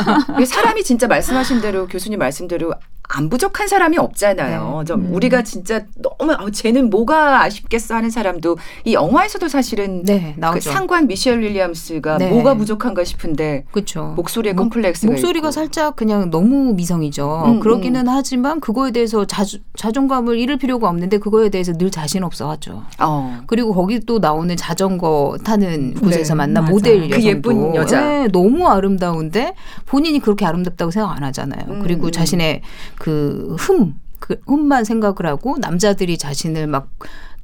[0.46, 2.72] 사람이 진짜 말씀하신 대로 교수님 말씀대로
[3.08, 4.78] 안 부족한 사람이 없잖아요.
[4.80, 4.84] 네.
[4.84, 5.14] 좀 음.
[5.14, 11.06] 우리가 진짜 너무 어, 쟤는 뭐가 아쉽겠어 하는 사람도 이 영화에서도 사실은 네, 그 상관
[11.06, 12.30] 미셸 윌리엄스가 네.
[12.30, 14.12] 뭐가 부족한가 싶은데 그쵸.
[14.16, 15.52] 목소리에 목, 컴플렉스가 목소리가 있고.
[15.52, 17.44] 살짝 그냥 너무 미성이죠.
[17.46, 18.08] 음, 그러기는 음.
[18.08, 22.82] 하지만 그거에 대해서 자주, 자존감을 잃을 필요가 없는데 그거에 대해서 늘 자신 없어 하죠.
[22.98, 23.40] 어.
[23.46, 26.72] 그리고 거기 또 나오는 자전거 타는 곳에서 네, 만난 맞아.
[26.72, 29.54] 모델 여성도 그 예쁜 여자 네, 너무 아름다운데
[29.86, 31.64] 본인이 그렇게 아름답다고 생각 안 하잖아요.
[31.68, 32.12] 음, 그리고 음.
[32.12, 32.62] 자신의
[32.98, 36.90] 그 흠, 그 흠만 생각을 하고 남자들이 자신을 막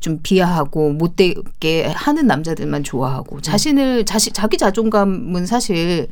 [0.03, 6.09] 좀 비하하고 못되게 하는 남자들만 좋아하고 자신을 자시, 자기 자존감은 사실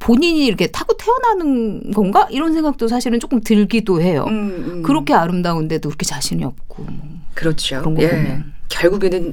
[0.00, 4.24] 본인이 이렇게 타고 태어나는 건가 이런 생각도 사실은 조금 들기도 해요.
[4.28, 4.82] 음, 음.
[4.82, 7.78] 그렇게 아름다운데도 그렇게 자신이 없고 뭐 그렇죠.
[7.78, 8.10] 그런 거 예.
[8.10, 9.32] 보면 결국에는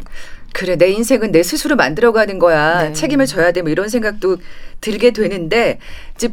[0.53, 2.93] 그래 내 인생은 내 스스로 만들어가는 거야 네.
[2.93, 4.37] 책임을 져야 돼 뭐 이런 생각도
[4.79, 5.79] 들게 되는데
[6.15, 6.29] 이제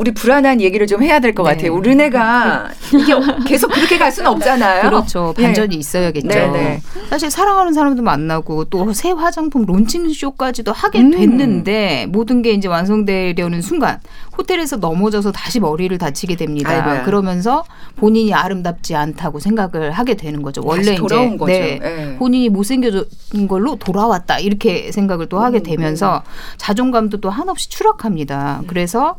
[0.00, 1.52] 우리 불안한 얘기를 좀 해야 될것 네.
[1.54, 1.74] 같아요.
[1.74, 3.12] 우리 르네가 이게
[3.46, 4.88] 계속 그렇게 갈 수는 없잖아요.
[4.88, 5.34] 그렇죠.
[5.38, 5.42] 예.
[5.42, 5.76] 반전이 네.
[5.76, 6.28] 있어야겠죠.
[6.28, 11.10] 네, 사실 사랑하는 사람도 만나고 또 새 화장품 론칭 쇼까지도 하게 음.
[11.10, 14.00] 됐는데 모든 게 이제 완성되려는 순간
[14.36, 16.70] 호텔에서 넘어져서 다시 머리를 다치게 됩니다.
[16.70, 17.04] 아이고야.
[17.04, 17.64] 그러면서
[17.96, 20.62] 본인이 아름답지 않다고 생각을 하게 되는 거죠.
[20.64, 20.98] 원래 이제
[21.46, 22.16] 네, 네.
[22.16, 26.22] 본인이 못생겨진 걸로 돌아왔다 이렇게 생각을 또 하게 음, 되면서
[26.56, 28.62] 자존감도 또 한없이 추락합니다.
[28.66, 29.16] 그래서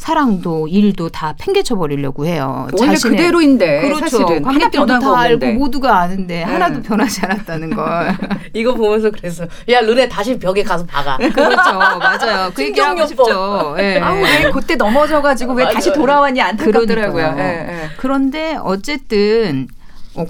[0.00, 2.66] 사랑도 일도 다 팽개쳐 버리려고 해요.
[2.72, 4.00] 원래 자신의, 그대로인데 그렇죠.
[4.08, 6.42] 사실은 관객들도 다 알고 모두가 아는데 네.
[6.42, 8.16] 하나도 변하지 않았다는 걸.
[8.54, 11.18] 이거 보면서 그래서 야 르네 다시 벽에 가서 박아.
[11.34, 12.50] 그렇죠, 맞아요.
[12.54, 13.74] 그 얘기 하고 싶죠.
[13.76, 14.00] 네.
[14.00, 17.34] 아우 왜 그때 넘어져가지고 왜 다시 돌아왔니 안타깝더라고요.
[17.34, 17.90] 네.
[17.98, 19.79] 그런데 어쨌든 어,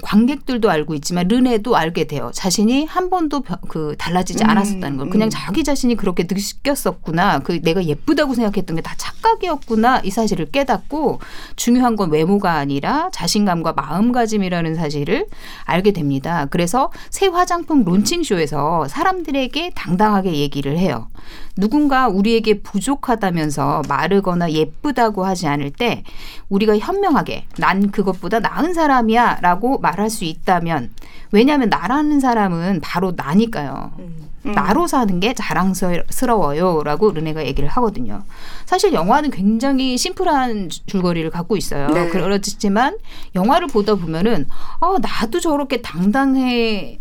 [0.01, 2.31] 관객들도 알고 있지만 르네도 알게 돼요.
[2.33, 5.09] 자신이 한 번도 그 달라지지 음, 않았었다는 걸.
[5.09, 5.29] 그냥 음.
[5.31, 7.39] 자기 자신이 그렇게 느꼈었구나.
[7.39, 10.01] 그 내가 예쁘다고 생각했던 게 다 착각이었구나.
[10.03, 11.19] 이 사실을 깨닫고
[11.55, 15.27] 중요한 건 외모가 아니라 자신감과 마음가짐이라는 사실을
[15.65, 16.47] 알게 됩니다.
[16.49, 21.07] 그래서 새 화장품 론칭 쇼에서 사람들에게 당당하게 얘기를 해요.
[21.57, 26.03] 누군가 우리에게 부족하다면서 마르거나 예쁘다고 하지 않을 때
[26.49, 30.91] 우리가 현명하게 난 그것보다 나은 사람이야 라고 말할 수 있다면
[31.31, 33.91] 왜냐하면 나라는 사람은 바로 나니까요.
[33.99, 34.31] 음.
[34.45, 34.53] 음.
[34.53, 36.81] 나로 사는 게 자랑스러워요.
[36.83, 38.23] 라고 르네가 얘기를 하거든요.
[38.65, 41.89] 사실 영화는 굉장히 심플한 줄거리를 갖고 있어요.
[41.89, 42.09] 네.
[42.09, 42.97] 그렇지만
[43.35, 44.47] 영화를 보다 보면은
[44.79, 46.97] 아, 나도 저렇게 당당해지면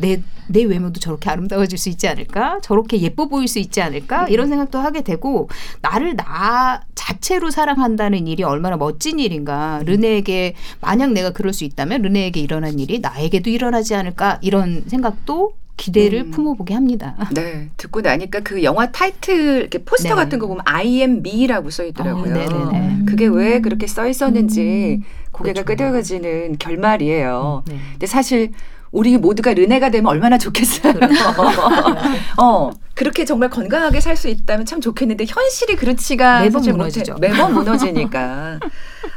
[0.00, 2.60] 내, 내 외모도 저렇게 아름다워질 수 있지 않을까?
[2.62, 4.24] 저렇게 예뻐 보일 수 있지 않을까?
[4.24, 4.28] 음.
[4.28, 5.48] 이런 생각도 하게 되고
[5.82, 9.82] 나를 나 자체로 사랑한다는 일이 얼마나 멋진 일인가.
[9.84, 14.38] 르네에게 만약 내가 그럴 수 있다면 르네에게 일어난 일이 나에게도 일어나지 않을까?
[14.42, 16.30] 이런 생각도 기대를 음.
[16.30, 17.16] 품어보게 합니다.
[17.32, 20.14] 네, 듣고 나니까 그 영화 타이틀 이렇게 포스터 네.
[20.14, 22.32] 같은 거 보면 I am me라고 써 있더라고요.
[22.32, 25.04] 어, 그게 왜 그렇게 써 있었는지 음.
[25.32, 25.84] 고개가 그렇죠.
[25.84, 27.64] 끄덕여지는 결말이에요.
[27.66, 27.80] 음, 네.
[27.92, 28.52] 근데 사실
[28.94, 30.92] 우리 모두가 르네가 되면 얼마나 좋겠어요.
[30.94, 31.14] 그렇죠.
[32.40, 37.16] 어, 그렇게 정말 건강하게 살 수 있다면 참 좋겠는데 현실이 그렇지가 매번 무너지죠.
[37.20, 38.60] 매번 무너지니까.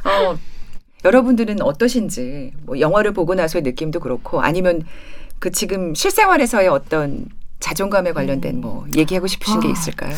[0.03, 0.37] 어,
[1.05, 4.83] 여러분들은 어떠신지 뭐 영화를 보고 나서의 느낌도 그렇고 아니면
[5.37, 7.27] 그 지금 실생활에서의 어떤
[7.59, 10.15] 자존감에 관련된 뭐 얘기하고 싶으신 아, 게 있을까요?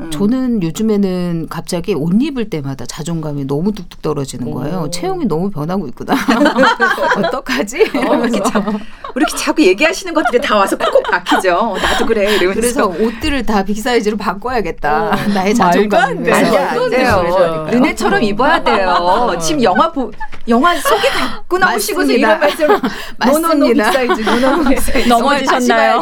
[0.00, 0.10] 음.
[0.10, 4.84] 저는 요즘에는 갑자기 옷 입을 때마다 자존감이 너무 뚝뚝 떨어지는 거예요.
[4.86, 4.90] 오.
[4.90, 6.14] 체형이 너무 변하고 있구나.
[7.16, 7.82] 어떡하지?
[7.94, 8.78] 어, 이렇게, 자꾸,
[9.16, 11.54] 이렇게 자꾸 얘기하시는 것들이 다 와서 콕콕 박히죠.
[11.56, 12.36] 어, 나도 그래.
[12.36, 12.60] 이러면서.
[12.60, 15.08] 그래서 옷들을 다 big 사이즈로 바꿔야겠다.
[15.08, 15.10] 어.
[15.34, 17.66] 나의 자존감을 위해서.
[17.70, 19.36] 르네처럼 입어야 돼요.
[19.40, 20.10] 지금 영화 보,
[20.48, 22.68] 영화 속에 갖고 나오시고서 이런 말씀.
[23.26, 25.08] 노노노 빅사이즈, 노노노 빅사이즈.
[25.08, 26.00] 넘어지셨나요?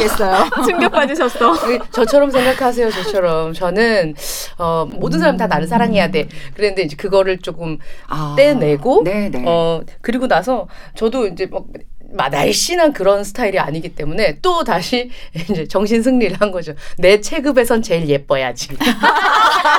[0.65, 1.55] 충격 받으셨어.
[1.91, 2.91] 저처럼 생각하세요.
[2.91, 3.53] 저처럼.
[3.53, 4.15] 저는 저는
[4.59, 6.29] 어 모든 사람 다 나를 사랑해야 돼.
[6.55, 9.45] 그랬는데 이제 그거를 조금 아, 떼내고 네네.
[9.47, 11.49] 어 그리고 나서 저도 이제
[12.11, 15.11] 막 날씬한 그런 스타일이 아니기 때문에 또 다시
[15.51, 16.75] 이제 정신 승리를 한 거죠.
[16.97, 18.71] 내 체급에선 제일 예뻐야지.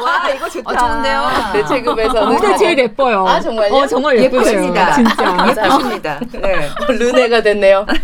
[0.02, 0.70] 와 이거 좋다.
[0.70, 1.28] 어, 좋은데요.
[1.54, 3.28] 내 체급에서는 근데 제일 예뻐요.
[3.28, 3.74] 아 정말요?
[3.74, 4.94] 어 정말 예쁘십니다.
[4.94, 6.20] 진짜 예쁘십니다.
[6.34, 6.70] 네.
[6.88, 7.86] 르네가 됐네요.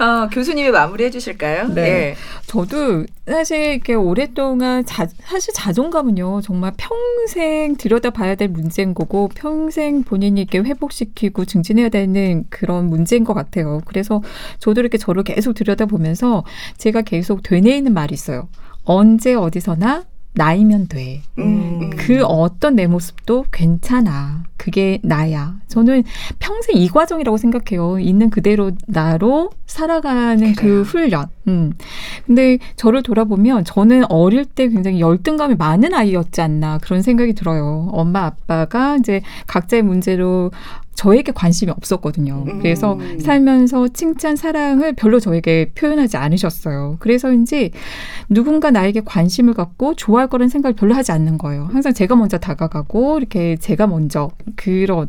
[0.00, 1.68] 어, 교수님이 마무리해 주실까요?
[1.68, 1.74] 네.
[1.74, 2.14] 네.
[2.46, 10.40] 저도 사실 이렇게 오랫동안 자, 사실 자존감은요 정말 평생 들여다봐야 될 문제인 거고 평생 본인이
[10.40, 13.80] 이렇게 회복시키고 증진해야 되는 그런 문제인 것 같아요.
[13.84, 14.22] 그래서
[14.60, 16.44] 저도 이렇게 저를 계속 들여다보면서
[16.78, 18.48] 제가 계속 되뇌이는 말이 있어요.
[18.84, 21.22] 언제 어디서나 나이면 돼.
[21.38, 21.90] 음.
[21.90, 24.44] 그 어떤 내 모습도 괜찮아.
[24.56, 25.54] 그게 나야.
[25.68, 26.02] 저는
[26.38, 27.98] 평생 이 과정이라고 생각해요.
[27.98, 30.74] 있는 그대로 나로 살아가는 그 그래요.
[30.74, 31.26] 그 훈련.
[31.46, 31.72] 음.
[32.26, 37.88] 근데 저를 돌아보면 저는 어릴 때 굉장히 열등감이 많은 아이였지 않나 그런 생각이 들어요.
[37.92, 40.50] 엄마 아빠가 이제 각자의 문제로
[40.98, 42.44] 저에게 관심이 없었거든요.
[42.48, 42.58] 음.
[42.58, 46.96] 그래서 살면서 칭찬, 사랑을 별로 저에게 표현하지 않으셨어요.
[46.98, 47.70] 그래서인지
[48.28, 51.68] 누군가 나에게 관심을 갖고 좋아할 거라는 생각을 별로 하지 않는 거예요.
[51.72, 55.06] 항상 제가 먼저 다가가고 이렇게 제가 먼저 그런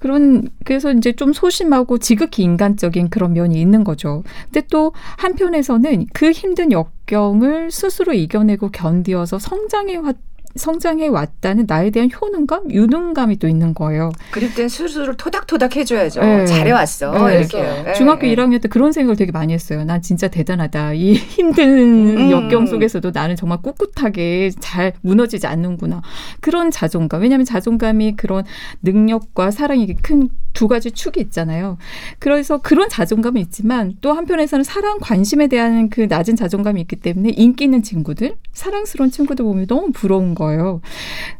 [0.00, 4.24] 그런 그래서 이제 좀 소심하고 지극히 인간적인 그런 면이 있는 거죠.
[4.46, 10.16] 근데 또 한편에서는 그 힘든 역 경을 스스로 이겨내고 견디어서 성장해 왔
[10.56, 14.10] 성장해 왔다는 나에 대한 효능감, 유능감이 또 있는 거예요.
[14.30, 16.20] 그럴 땐 스스로 토닥토닥 해줘야죠.
[16.20, 16.46] 네.
[16.46, 17.28] 잘해왔어.
[17.28, 17.38] 네.
[17.38, 17.62] 이렇게.
[17.62, 17.92] 네.
[17.94, 18.34] 중학교 네.
[18.34, 19.84] 1학년 때 그런 생각을 되게 많이 했어요.
[19.84, 20.94] 난 진짜 대단하다.
[20.94, 22.30] 이 힘든 음.
[22.30, 26.02] 역경 속에서도 나는 정말 꿋꿋하게 잘 무너지지 않는구나.
[26.40, 27.22] 그런 자존감.
[27.22, 28.44] 왜냐하면 자존감이 그런
[28.82, 31.78] 능력과 사랑이 큰두 가지 축이 있잖아요.
[32.18, 37.64] 그래서 그런 자존감은 있지만 또 한편에서는 사랑, 관심에 대한 그 낮은 자존감이 있기 때문에 인기
[37.64, 40.80] 있는 친구들, 사랑스러운 친구들 보면 너무 부러운 거예요.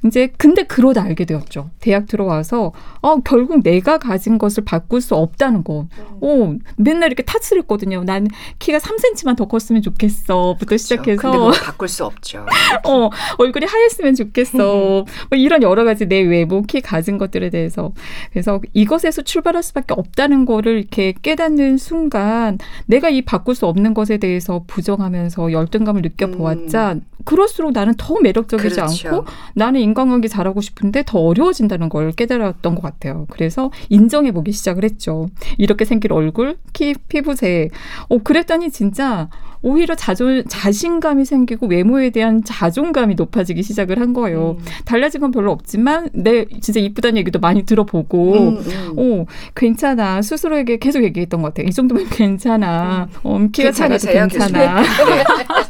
[0.06, 1.70] 이제 근데 그러다 알게 되었죠.
[1.80, 5.86] 대학 들어와서 어 결국 내가 가진 것을 바꿀 수 없다는 거.
[6.20, 8.04] 어 맨날 이렇게 탓을 했거든요.
[8.04, 10.76] 난 키가 3cm만 더 컸으면 좋겠어부터 그렇죠.
[10.78, 12.46] 시작해서 바꿀 수 없죠.
[12.86, 14.58] 어 얼굴이 하였으면 좋겠어.
[15.28, 17.92] 뭐 이런 여러 가지 내 외모, 키 가진 것들에 대해서
[18.30, 23.94] 그래서 이것 에서 출발할 수밖에 없다는 거를 이렇게 깨닫는 순간 내가 이 바꿀 수 없는
[23.94, 27.02] 것에 대해서 부정하면서 열등감을 느껴보았자 음.
[27.24, 29.08] 그럴수록 나는 더 매력적이지 그렇죠.
[29.08, 33.26] 않고 나는 인간관계 잘하고 싶은데 더 어려워진다는 걸 깨달았던 것 같아요.
[33.30, 35.28] 그래서 인정해 보기 시작을 했죠.
[35.58, 37.70] 이렇게 생길 얼굴, 키, 피부색.
[38.08, 39.28] 어, 그랬더니 진짜
[39.62, 44.56] 오히려 자존, 자신감이 생기고 외모에 대한 자존감이 높아지기 시작을 한 거예요.
[44.58, 44.64] 음.
[44.84, 48.94] 달라진 건 별로 없지만 내 진짜 이쁘다는 얘기도 많이 들어보고 음, 음.
[48.96, 50.22] 어, 괜찮아.
[50.22, 51.66] 스스로에게 계속 얘기했던 것 같아요.
[51.66, 53.08] 이 정도면 괜찮아.
[53.12, 53.18] 음.
[53.22, 54.80] 어, 키가 작아도 괜찮아.
[54.80, 55.24] 네.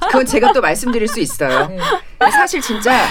[0.06, 1.68] 그건 제가 또 말씀드릴 수 있어요.
[1.68, 1.78] 네.
[2.30, 3.04] 사실 진짜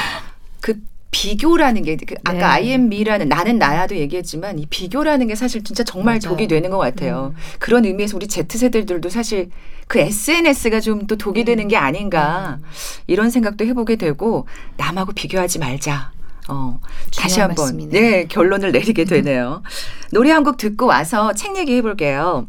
[0.61, 0.75] 그
[1.11, 2.43] 비교라는 게 그 아까 네.
[2.43, 6.35] IMB라는 나는 나야도 얘기했지만 이 비교라는 게 사실 진짜 정말 맞아요.
[6.35, 7.33] 독이 되는 것 같아요.
[7.35, 7.41] 음.
[7.59, 9.49] 그런 의미에서 우리 Z세대들도 사실
[9.87, 12.65] 그 SNS가 좀 또 독이 되는 게 아닌가 음.
[13.07, 16.11] 이런 생각도 해보게 되고 남하고 비교하지 말자.
[16.47, 16.79] 어,
[17.15, 19.61] 다시 한번 네 결론을 내리게 되네요.
[20.11, 22.47] 노래 한 곡 듣고 와서 책 얘기해 볼게요.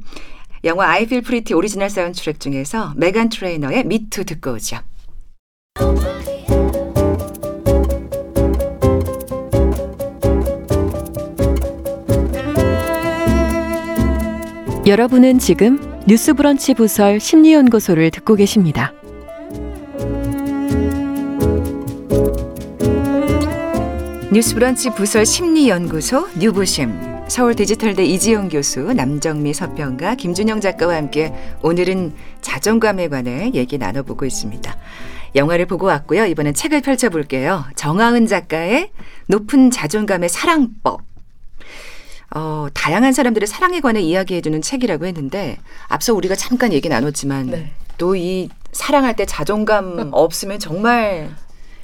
[0.64, 4.79] 영화 I Feel Pretty 오리지널 사운드 트랙 중에서 메간 트레이너의 Me Too 듣고 오죠.
[14.90, 18.92] 여러분은 지금 뉴스브런치 부설 심리연구소를 듣고 계십니다.
[24.33, 26.92] 뉴스브런치 부설 심리연구소 뉴부심
[27.29, 34.76] 서울 디지털대 이지영 교수 남정미 서평가 김준영 작가와 함께 오늘은 자존감에 관해 얘기 나눠보고 있습니다.
[35.37, 36.26] 영화를 보고 왔고요.
[36.26, 37.64] 이번엔 책을 펼쳐볼게요.
[37.76, 38.90] 정하은 작가의
[39.29, 41.10] 높은 자존감의 사랑법
[42.35, 47.73] 어, 다양한 사람들의 사랑에 관해 이야기해주는 책이라고 했는데 앞서 우리가 잠깐 얘기 나눴지만 네.
[47.99, 51.31] 또이 사랑할 때 자존감 없으면 정말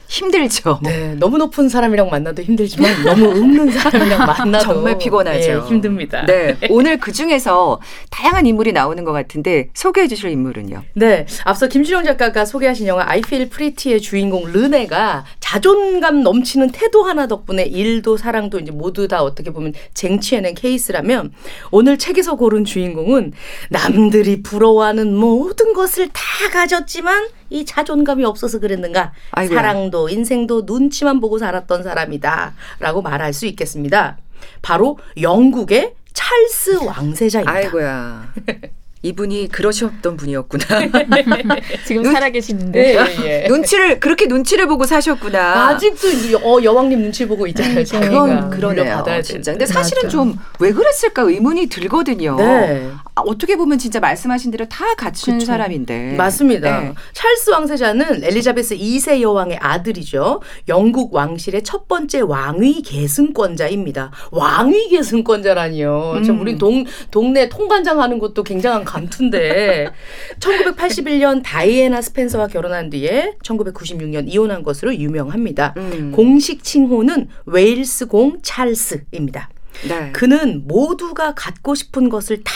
[0.09, 0.81] 힘들죠.
[0.83, 5.39] 네, 너무 높은 사람이랑 만나도 힘들지만 너무 없는 사람이랑 만나도 정말 피곤하죠.
[5.39, 6.25] 네, 힘듭니다.
[6.27, 10.83] 네, 오늘 그 중에서 다양한 인물이 나오는 것 같은데 소개해 주실 인물은요?
[10.95, 17.27] 네, 앞서 김준영 작가가 소개하신 영화 I Feel Pretty의 주인공 르네가 자존감 넘치는 태도 하나
[17.27, 21.33] 덕분에 일도 사랑도 이제 모두 다 어떻게 보면 쟁취해낸 케이스라면
[21.71, 23.33] 오늘 책에서 고른 주인공은
[23.71, 29.13] 남들이 부러워하는 모든 것을 다 가졌지만 이 자존감이 없어서 그랬는가?
[29.33, 29.57] 아이고야.
[29.57, 34.19] 사랑도 인생도 눈치만 보고 살았던 사람이다라고 말할 수 있겠습니다.
[34.63, 37.53] 바로 영국의 찰스 왕세자입니다.
[37.53, 38.33] 아이고야.
[39.07, 40.65] 이분이 그러셨던 분이었구나.
[41.87, 43.49] 지금 눈, 살아계시는데 예, 예.
[43.49, 45.69] 눈치를 그렇게 눈치를 보고 사셨구나.
[45.69, 47.85] 아직도 여, 여왕님 눈치 보고 있잖아요.
[47.85, 49.05] 그건 그러네요.
[49.23, 49.53] 진짜.
[49.53, 52.37] 근데 사실은 좀 왜 그랬을까 의문이 들거든요.
[52.37, 52.91] 네.
[53.15, 55.47] 아, 어떻게 보면 진짜 말씀하신 대로 다 갖춘 그쵸.
[55.47, 56.15] 사람인데.
[56.17, 56.81] 맞습니다.
[56.81, 56.95] 네.
[57.13, 60.41] 찰스 왕세자는 엘리자베스 2세 여왕의 아들이죠.
[60.69, 64.11] 영국 왕실의 첫 번째 왕위 계승권자입니다.
[64.31, 66.15] 왕위 계승권자라니요.
[66.17, 66.23] 음.
[66.25, 69.91] 참 우리 동 동네 통관장 하는 것도 굉장한 감투인데
[70.39, 75.75] 1981년 다이애나 스펜서와 결혼한 뒤에 1996년 이혼한 것으로 유명합니다.
[75.77, 76.13] 음.
[76.15, 79.51] 공식 칭호는 웨일스 공 찰스입니다.
[79.89, 80.11] 네.
[80.13, 82.53] 그는 모두가 갖고 싶은 것을 다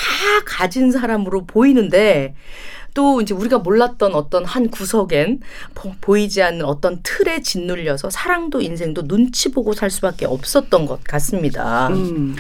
[0.47, 2.35] 가진 사람으로 보이는데
[2.95, 5.41] 또 이제 우리가 몰랐던 어떤 한 구석엔
[6.01, 11.89] 보, 이지 않는 어떤 틀에 짓눌려서 사랑도 인생도 눈치 보고 살 수밖에 없었던 것 같습니다.
[11.89, 12.35] 음.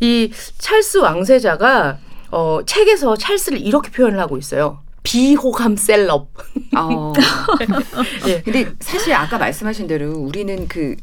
[0.00, 1.98] 이 찰스 왕세자가
[2.30, 4.80] 어, 책에서 찰스를 이렇게 표현을 하고 있어요.
[5.02, 6.28] 비호감 셀럽.
[6.76, 7.12] 어.
[8.28, 8.42] 예.
[8.42, 10.96] 근데 사실 아까 말씀하신 대로 우리는 그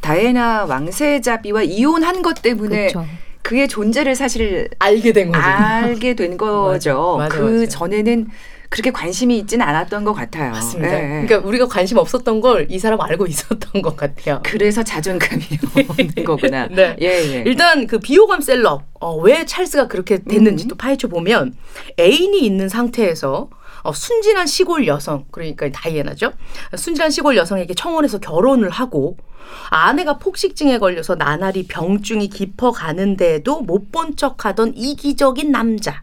[0.00, 3.06] 다이애나 왕세자비와 이혼한 것 때문에 그쵸.
[3.42, 5.44] 그의 존재를 사실 알게 된 거죠.
[5.44, 7.16] 알게 된 거죠.
[7.18, 7.66] 맞아, 맞아, 그 맞아.
[7.66, 8.26] 전에는
[8.74, 10.50] 그렇게 관심이 있지는 않았던 것 같아요.
[10.50, 10.90] 맞습니다.
[10.92, 11.24] 네.
[11.26, 14.40] 그러니까 우리가 관심 없었던 걸 이 사람 알고 있었던 것 같아요.
[14.42, 15.42] 그래서 자존감이
[15.88, 16.66] 없는 거구나.
[16.66, 16.96] 네.
[17.00, 17.42] 예, 예.
[17.46, 20.68] 일단 그 비호감 셀럽 어, 왜 찰스가 그렇게 됐는지 음.
[20.68, 21.54] 또 파헤쳐 보면
[22.00, 23.48] 애인이 있는 상태에서
[23.82, 26.32] 어, 순진한 시골 여성 그러니까 다이애나죠.
[26.76, 29.16] 순진한 시골 여성에게 청혼해서 결혼을 하고
[29.70, 36.02] 아내가 폭식증에 걸려서 나날이 병증이 깊어가는데도 못 본 척하던 이기적인 남자.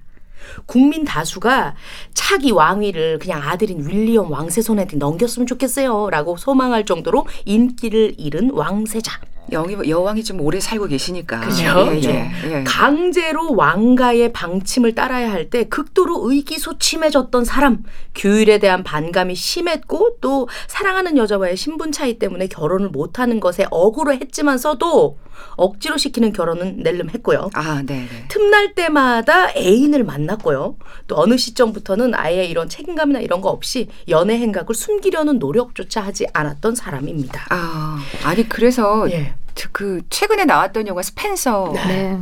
[0.65, 1.75] 국민 다수가
[2.13, 6.09] 차기 왕위를 그냥 아들인 윌리엄 왕세 손한테 넘겼으면 좋겠어요.
[6.09, 9.30] 라고 소망할 정도로 인기를 잃은 왕세자.
[9.51, 11.41] 영이, 여왕이 좀 오래 살고 계시니까.
[11.41, 11.63] 그죠.
[11.93, 12.63] 예, 예, 예.
[12.63, 17.83] 강제로 왕가의 방침을 따라야 할 때 극도로 의기소침해졌던 사람.
[18.15, 25.17] 규율에 대한 반감이 심했고 또 사랑하는 여자와의 신분 차이 때문에 결혼을 못 하는 것에 억울해했지만서도
[25.55, 27.49] 억지로 시키는 결혼은 낼름 했고요.
[27.53, 28.07] 아, 네.
[28.09, 28.25] 네.
[28.29, 30.77] 틈날 때마다 애인을 만났고요.
[31.07, 36.75] 또 어느 시점부터는 아예 이런 책임감이나 이런 거 없이 연애 행각을 숨기려는 노력조차 하지 않았던
[36.75, 37.47] 사람입니다.
[37.49, 39.30] 아, 아니 그래서 예.
[39.71, 42.17] 그 최근에 나왔던 영화 스펜서를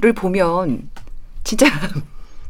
[0.00, 0.12] 네.
[0.12, 0.90] 보면
[1.44, 1.66] 진짜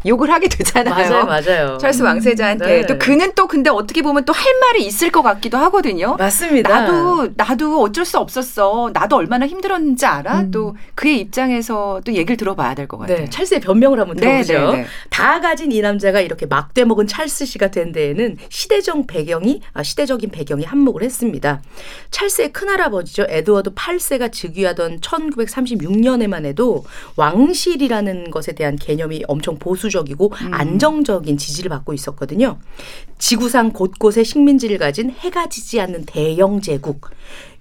[0.07, 1.25] 욕을 하게 되잖아요.
[1.25, 1.79] 맞아요, 맞아요.
[1.79, 2.87] 찰스 왕세자한테 네.
[2.87, 6.15] 또 그는 또 근데 어떻게 보면 또 할 말이 있을 것 같기도 하거든요.
[6.17, 6.69] 맞습니다.
[6.83, 8.91] 나도 나도 어쩔 수 없었어.
[8.93, 10.41] 나도 얼마나 힘들었는지 알아.
[10.43, 10.51] 음.
[10.53, 13.19] 또 그의 입장에서 또 얘기를 들어봐야 될 것 같아요.
[13.19, 14.73] 네, 찰스의 변명을 한번 네, 들어보죠.
[14.73, 19.61] 네, 네, 다 가진 이 남자가 이렇게 막대 먹은 찰스 씨가 된 데에는 시대적 배경이
[19.75, 21.61] 아, 시대적인 배경이 한몫을 했습니다.
[22.13, 26.85] 찰스의 큰할아버지죠 에드워드 8세가 즉위하던 1936년에만 해도
[27.17, 29.88] 왕실이라는 것에 대한 개념이 엄청 보수적.
[29.89, 30.55] 보수적이고 음.
[30.55, 32.59] 안정적인 지지를 받고 있었거든요.
[33.19, 37.11] 지구상 곳곳에 식민지를 가진 해가 지지 않는 대영 제국.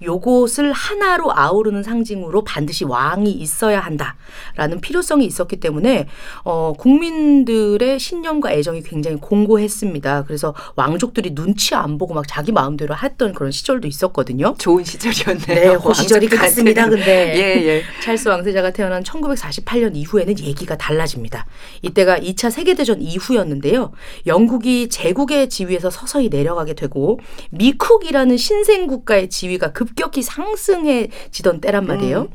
[0.02, 6.08] 요것을 하나로 아우르는 상징으로 반드시 왕이 있어야 한다라는 필요성이 있었기 때문에
[6.44, 10.24] 어 국민들의 신념과 애정이 굉장히 공고했습니다.
[10.26, 14.56] 그래서 왕족들이 눈치 안 보고 막 자기 마음대로 했던 그런 시절도 있었거든요.
[14.58, 15.72] 좋은 시절이었네요.
[15.74, 16.88] 네, 그 시절이 같습니다.
[16.88, 17.84] 근데 예, 예.
[18.04, 21.46] 찰스 왕세자가 태어난 1948년 이후에는 얘기가 달라집니다.
[21.82, 23.92] 이때가 2차 세계대전 이후였는데요.
[24.26, 27.20] 영국이 제국의 지위에서 서서히 내려가게 되고
[27.52, 32.22] 미쿡이라는 신생 국가의 지위가 급 격히 상승해지던 때란 말이에요.
[32.22, 32.28] 음.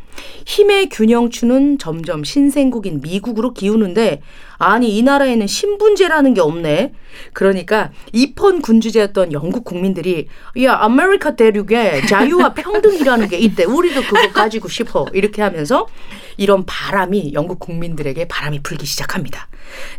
[0.46, 4.20] 힘의 균형추는 점점 신생국인 미국으로 기우는데
[4.58, 6.92] 아니 이 나라에는 신분제라는 게 없네.
[7.32, 10.28] 그러니까 입헌 군주제였던 영국 국민들이
[10.62, 13.64] 야 아메리카 대륙에 자유와 평등이라는 게 있대.
[13.64, 15.06] 우리도 그거 가지고 싶어.
[15.12, 15.86] 이렇게 하면서
[16.36, 19.48] 이런 바람이 영국 국민들에게 바람이 불기 시작합니다.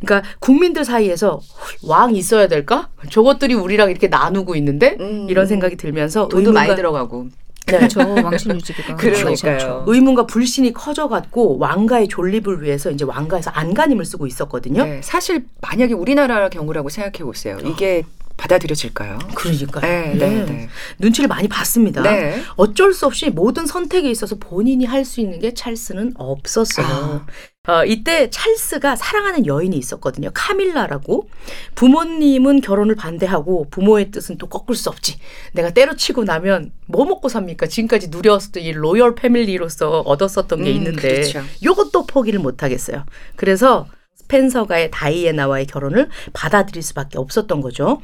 [0.02, 1.42] 그러니까 국민들 사이에서
[1.84, 2.90] 왕 있어야 될까?
[3.10, 5.28] 저것들이 우리랑 이렇게 나누고 있는데 음.
[5.30, 7.43] 이런 생각이 들면서 돈도 의문과, 많이 들어가고 네.
[7.68, 8.00] 그렇죠.
[8.00, 8.96] 왕실 유지비가.
[8.96, 9.84] 그러니까요.
[9.88, 14.84] 의문과 불신이 커져갖고 왕가의 존립을 위해서 이제 왕가에서 안간힘을 쓰고 있었거든요.
[14.86, 15.02] 네.
[15.04, 17.58] 사실 만약에 우리나라 경우라고 생각해 보세요.
[17.64, 18.04] 이게
[18.36, 19.20] 받아들여질까요?
[19.36, 19.82] 그러니까요.
[19.82, 20.46] 네, 네, 네.
[20.46, 20.70] 네.
[21.00, 22.02] 눈치를 많이 봤습니다.
[22.02, 22.42] 네.
[22.56, 26.86] 어쩔 수 없이 모든 선택에 있어서 본인이 할 수 있는 게 찰스는 없었어요.
[26.88, 27.26] 아.
[27.66, 30.32] 어, 이때 찰스가 사랑하는 여인이 있었거든요.
[30.34, 31.30] 카밀라라고.
[31.76, 35.18] 부모님은 결혼을 반대하고 부모의 뜻은 또 꺾을 수 없지.
[35.54, 37.68] 내가 때려치고 나면 뭐 먹고 삽니까?
[37.68, 41.42] 지금까지 누렸었던 이 로열 패밀리로서 얻었었던 게 음, 있는데 음, 그렇죠.
[41.64, 43.06] 요것도 포기를 못 하겠어요.
[43.38, 48.02] 그래서 스펜서가의 다이애나와의 결혼을 받아들일 수밖에 없었던 거죠.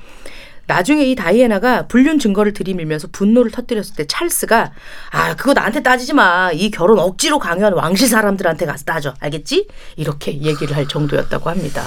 [0.69, 4.71] 나중에 이 다이애나가 불륜 증거를 들이밀면서 분노를 터뜨렸을 때 찰스가
[5.10, 6.51] 아 그거 나한테 따지지 마.
[6.53, 9.15] 이 결혼 억지로 강요한 왕실 사람들한테 가서 따져.
[9.19, 9.67] 알겠지?
[9.95, 11.84] 이렇게 얘기를 할 정도였다고 합니다.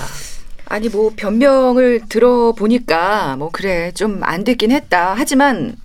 [0.67, 5.15] 아니 뭐 변명을 들어보니까 뭐 그래 좀 안 됐긴 했다.
[5.17, 5.77] 하지만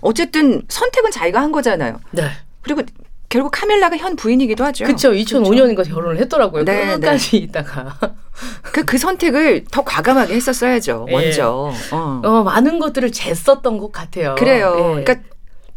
[0.00, 2.00] 어쨌든 선택은 자기가 한 거잖아요.
[2.12, 2.30] 네.
[2.62, 2.82] 그리고
[3.30, 4.84] 결국 카멜라가 현 부인이기도 하죠.
[4.84, 5.12] 그렇죠.
[5.12, 6.64] 2005년인가 결혼을 했더라고요.
[6.64, 7.36] 네, 끝까지 네.
[7.38, 7.96] 있다가.
[8.72, 11.06] 그, 그 선택을 더 과감하게 했었어야죠.
[11.08, 11.12] 예.
[11.12, 11.72] 먼저.
[11.92, 12.20] 어.
[12.24, 12.42] 어.
[12.42, 14.34] 많은 것들을 쟀었던 것 같아요.
[14.36, 14.96] 그래요.
[14.98, 15.04] 예.
[15.04, 15.28] 그러니까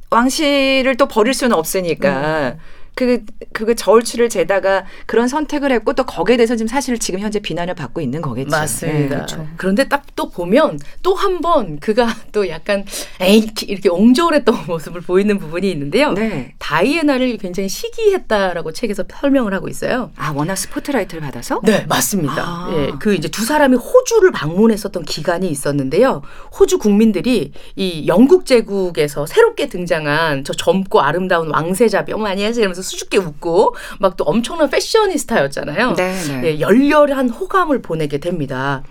[0.09, 2.53] 왕실을 또 버릴 수는 없으니까.
[2.53, 2.59] 음.
[2.95, 3.23] 그
[3.53, 8.01] 그그 저울추를 재다가 그런 선택을 했고 또 거기에 대해서 지금 사실 지금 현재 비난을 받고
[8.01, 8.49] 있는 거겠죠.
[8.51, 8.99] 맞습니다.
[8.99, 9.47] 네, 그렇죠.
[9.57, 12.85] 그런데 딱 또 보면 또 한 번 그가 또 약간
[13.19, 16.11] 에이 이렇게 옹졸했던 모습을 보이는 부분이 있는데요.
[16.13, 16.53] 네.
[16.59, 20.11] 다이애나를 굉장히 시기했다라고 책에서 설명을 하고 있어요.
[20.17, 21.59] 아 워낙 스포트라이트를 받아서?
[21.63, 22.35] 네 맞습니다.
[22.37, 22.69] 아.
[22.75, 26.21] 예, 그 이제 두 사람이 호주를 방문했었던 기간이 있었는데요.
[26.59, 33.17] 호주 국민들이 이 영국 제국에서 새롭게 등장한 저 젊고 아름다운 왕세자 뿅 많이 이러면서 수줍게
[33.17, 35.95] 웃고 막 또 엄청난 패셔니스타였잖아요.
[35.95, 36.41] 네, 네.
[36.45, 38.83] 예, 열렬한 호감을 보내게 됩니다.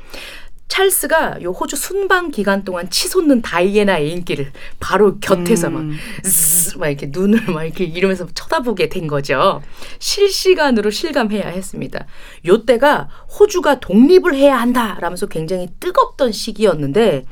[0.69, 5.73] 찰스가 요 호주 순방 기간 동안 치솟는 다이애나의 인기를 바로 곁에서 음.
[5.91, 9.61] 막, zzz, 막 이렇게 눈을 막 이렇게 이러면서 쳐다보게 된 거죠.
[9.99, 12.07] 실시간으로 실감해야 했습니다.
[12.47, 17.27] 요 때가 호주가 독립을 해야 한다라면서 굉장히 뜨겁던 시기였는데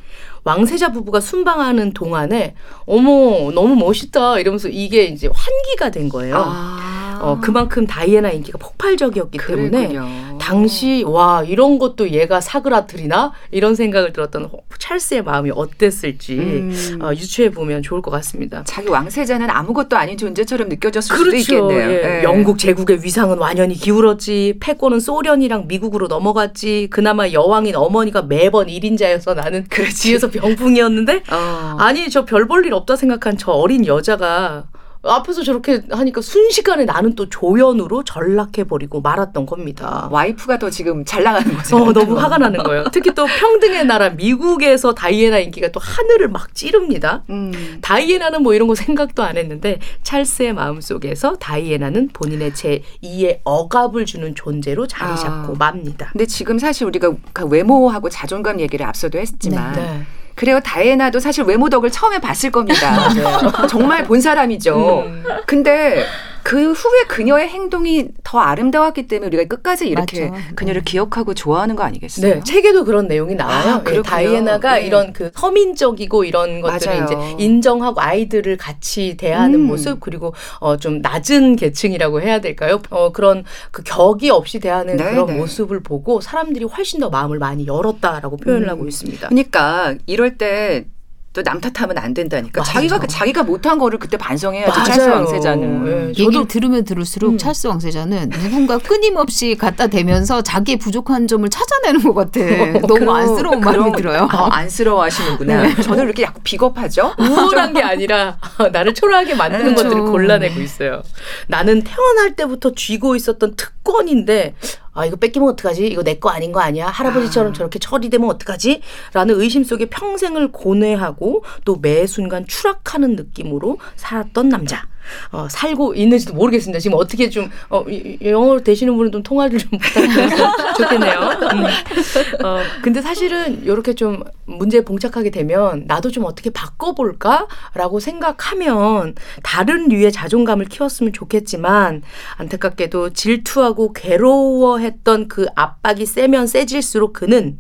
[0.45, 2.55] 왕세자 부부가 순방하는 동안에
[2.87, 6.37] 어머 너무 멋있다 이러면서 이게 이제 환기가 된 거예요.
[6.37, 7.00] 아.
[7.21, 9.71] 어, 그만큼 다이애나 인기가 폭발적이었기 그랬군요.
[9.71, 16.99] 때문에 당시 와 이런 것도 얘가 사그라들이나 이런 생각을 들었던 찰스의 마음이 어땠을지 음.
[17.03, 18.63] 어, 유추해 보면 좋을 것 같습니다.
[18.65, 21.39] 자기 왕세자는 아무것도 아닌 존재처럼 느껴졌을 그렇죠.
[21.39, 21.91] 수도 있겠네요.
[21.93, 22.03] 예.
[22.03, 22.23] 네.
[22.25, 24.57] 영국 제국의 위상은 완연히 기울었지.
[24.61, 26.89] 패권은 소련이랑 미국으로 넘어갔지.
[26.91, 31.77] 그나마 여왕인 어머니가 매번 1인자여서 나는 그 뒤에서 병풍이었는데 어.
[31.79, 34.65] 아니 저 별 볼 일 없다 생각한 저 어린 여자가
[35.03, 40.09] 앞에서 저렇게 하니까 순식간에 나는 또 조연으로 전락해버리고 말았던 겁니다.
[40.11, 41.77] 와이프가 더 지금 잘 나가는 거죠.
[41.77, 42.85] 어, 너무 화가 나는 거예요.
[42.93, 47.23] 특히 또 평등의 나라 미국에서 다이애나 인기가 또 하늘을 막 찌릅니다.
[47.31, 47.79] 음.
[47.81, 54.87] 다이애나는 뭐 이런 거 생각도 안 했는데 찰스의 마음속에서 다이애나는 본인의 제2의 억압을 주는 존재로
[54.87, 55.57] 자리 잡고 아.
[55.59, 56.11] 맙니다.
[56.13, 59.83] 근데 지금 사실 우리가 그 외모하고 자존감 얘기를 앞서도 했지만 네.
[59.83, 60.03] 네.
[60.41, 60.59] 그래요.
[60.61, 63.11] 다이애나도 사실 외모 덕을 처음에 봤을 겁니다.
[63.69, 65.05] 정말 본 사람이죠.
[65.07, 65.23] 음.
[65.45, 66.03] 근데
[66.43, 70.45] 그 후에 그녀의 행동이 더 아름다웠기 때문에 우리가 끝까지 이렇게 맞죠.
[70.55, 70.91] 그녀를 네.
[70.91, 72.35] 기억하고 좋아하는 거 아니겠어요?
[72.35, 73.75] 네, 책에도 그런 내용이 나와요.
[73.75, 74.87] 아, 네, 다이애나가 네.
[74.87, 77.05] 이런 그 서민적이고 이런 것들을 맞아요.
[77.05, 79.67] 이제 인정하고 아이들을 같이 대하는 음.
[79.67, 82.81] 모습 그리고 어, 좀 낮은 계층이라고 해야 될까요?
[82.91, 85.35] 어, 그런 그 격이 없이 대하는 네, 그런 네.
[85.35, 88.71] 모습을 보고 사람들이 훨씬 더 마음을 많이 열었다라고 표현을 음.
[88.71, 89.29] 하고 있습니다.
[89.29, 90.85] 그러니까 이럴 때
[91.33, 92.61] 또 남 탓하면 안 된다니까.
[92.61, 92.73] 맞아.
[92.73, 94.73] 자기가 그 자기가 못한 거를 그때 반성해야죠.
[94.73, 94.85] 맞아요.
[94.85, 95.85] 찰스 왕세자는.
[95.85, 96.09] 네.
[96.09, 97.39] 얘기를 들으면 들을수록 음.
[97.39, 102.41] 찰스 왕세자는 누군가 끊임없이 갖다 대면서 자기의 부족한 점을 찾아내는 것 같아.
[102.87, 104.29] 너무 안쓰러운 마음이 들어요.
[104.33, 105.63] 어, 안쓰러워하시는구나.
[105.63, 105.75] 네.
[105.83, 107.15] 저는 이렇게 약간 비겁하죠.
[107.19, 108.37] 우울한 게 아니라
[108.73, 109.85] 나를 초라하게 만드는 그렇죠.
[109.85, 111.03] 것들을 골라내고 있어요.
[111.47, 114.55] 나는 태어날 때부터 쥐고 있었던 특권인데
[114.93, 115.87] 아 이거 뺏기면 어떡하지?
[115.87, 116.89] 이거 내 거 아닌 거 아니야?
[116.89, 117.55] 할아버지처럼 아.
[117.55, 118.83] 저렇게 처리되면 어떡하지?
[119.13, 124.87] 라는 의심 속에 평생을 고뇌하고 또 매 순간 추락하는 느낌으로 살았던 남자.
[125.33, 126.79] 어, 살고 있는지도 모르겠습니다.
[126.79, 127.85] 지금 어떻게 좀 어,
[128.23, 130.29] 영어 되시는 분은 좀 통화를 좀 부탁드리면
[130.77, 131.21] 좋겠네요.
[131.53, 132.45] 음.
[132.45, 140.13] 어, 근데 사실은 이렇게 좀 문제에 봉착하게 되면 나도 좀 어떻게 바꿔볼까라고 생각하면 다른 류의
[140.13, 142.03] 자존감을 키웠으면 좋겠지만
[142.37, 147.59] 안타깝게도 질투하고 괴로워했던 그 압박이 세면 세질수록 그는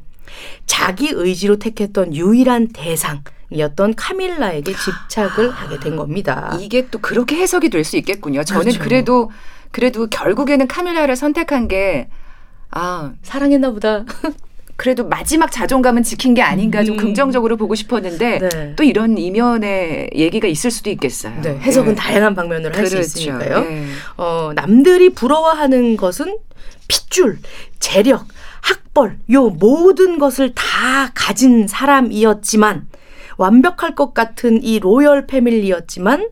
[0.66, 6.56] 자기 의지로 택했던 유일한 대상 이었던 카밀라에게 집착을 하게 된 겁니다.
[6.60, 8.44] 이게 또 그렇게 해석이 될 수 있겠군요.
[8.44, 8.80] 저는 그렇죠.
[8.82, 9.30] 그래도
[9.72, 12.08] 그래도 결국에는 카밀라를 선택한 게
[12.70, 14.04] 아, 사랑했나 보다.
[14.76, 16.96] 그래도 마지막 자존감은 지킨 게 아닌가 좀 음.
[16.98, 18.74] 긍정적으로 보고 싶었는데 네.
[18.76, 21.38] 또 이런 이면의 얘기가 있을 수도 있겠어요.
[21.42, 21.58] 네.
[21.58, 22.00] 해석은 네.
[22.00, 23.06] 다양한 방면으로 할수 그렇죠.
[23.20, 23.60] 있으니까요.
[23.60, 23.86] 네.
[24.16, 26.38] 어, 남들이 부러워하는 것은
[26.88, 27.40] 핏줄,
[27.78, 28.26] 재력,
[28.62, 32.86] 학벌, 요 모든 것을 다 가진 사람이었지만
[33.40, 36.28] 완벽할 것 같은 이 로열 패밀리였지만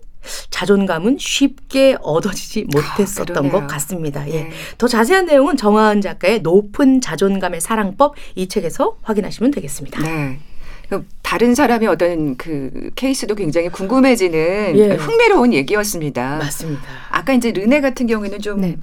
[0.51, 4.29] 자존감은 쉽게 얻어지지 못했었던 아, 것 같습니다.
[4.29, 4.43] 예.
[4.43, 4.51] 네.
[4.77, 10.03] 더 자세한 내용은 정하은 작가의 높은 자존감의 사랑법 이 책에서 확인하시면 되겠습니다.
[10.03, 10.39] 네.
[11.23, 14.95] 다른 사람의 어떤 그 케이스도 굉장히 궁금해지는 예.
[14.97, 16.37] 흥미로운 얘기였습니다.
[16.37, 16.83] 맞습니다.
[17.11, 18.77] 아까 이제 르네 같은 경우에는 좀 네.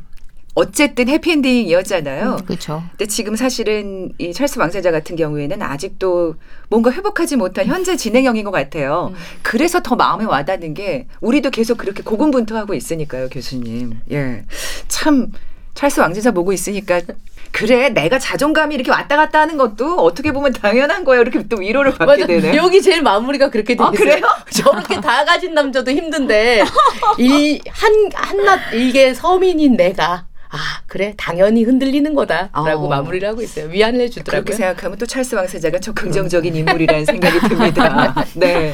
[0.56, 2.38] 어쨌든 해피엔딩이었잖아요.
[2.40, 2.82] 음, 그렇죠.
[2.92, 6.36] 근데 지금 사실은 이 찰스 왕세자 같은 경우에는 아직도
[6.70, 9.12] 뭔가 회복하지 못한 현재 진행형인 것 같아요.
[9.14, 9.18] 음.
[9.42, 14.00] 그래서 더 마음에 와닿는 게 우리도 계속 그렇게 고군분투하고 있으니까요, 교수님.
[14.12, 14.44] 예,
[14.88, 15.32] 참
[15.74, 17.02] 찰스 왕세자 보고 있으니까
[17.52, 21.22] 그래 내가 자존감이 이렇게 왔다 갔다 하는 것도 어떻게 보면 당연한 거예요.
[21.22, 22.26] 이렇게 또 위로를 받게 맞아.
[22.28, 22.56] 되네.
[22.56, 24.22] 여기 제일 마무리가 그렇게 되어요 아, 그래요?
[24.52, 26.64] 저렇게 다 가진 남자도 힘든데
[27.20, 32.88] 이 한 한낱 일개 서민인 내가 아 그래 당연히 흔들리는 거다라고 어.
[32.88, 33.68] 마무리를 하고 있어요.
[33.70, 34.44] 위안을 해주더라고요.
[34.44, 38.14] 그렇게 생각하면 또 찰스 왕세자가 저 긍정적인 인물이라는 생각이 듭니다.
[38.36, 38.74] 네,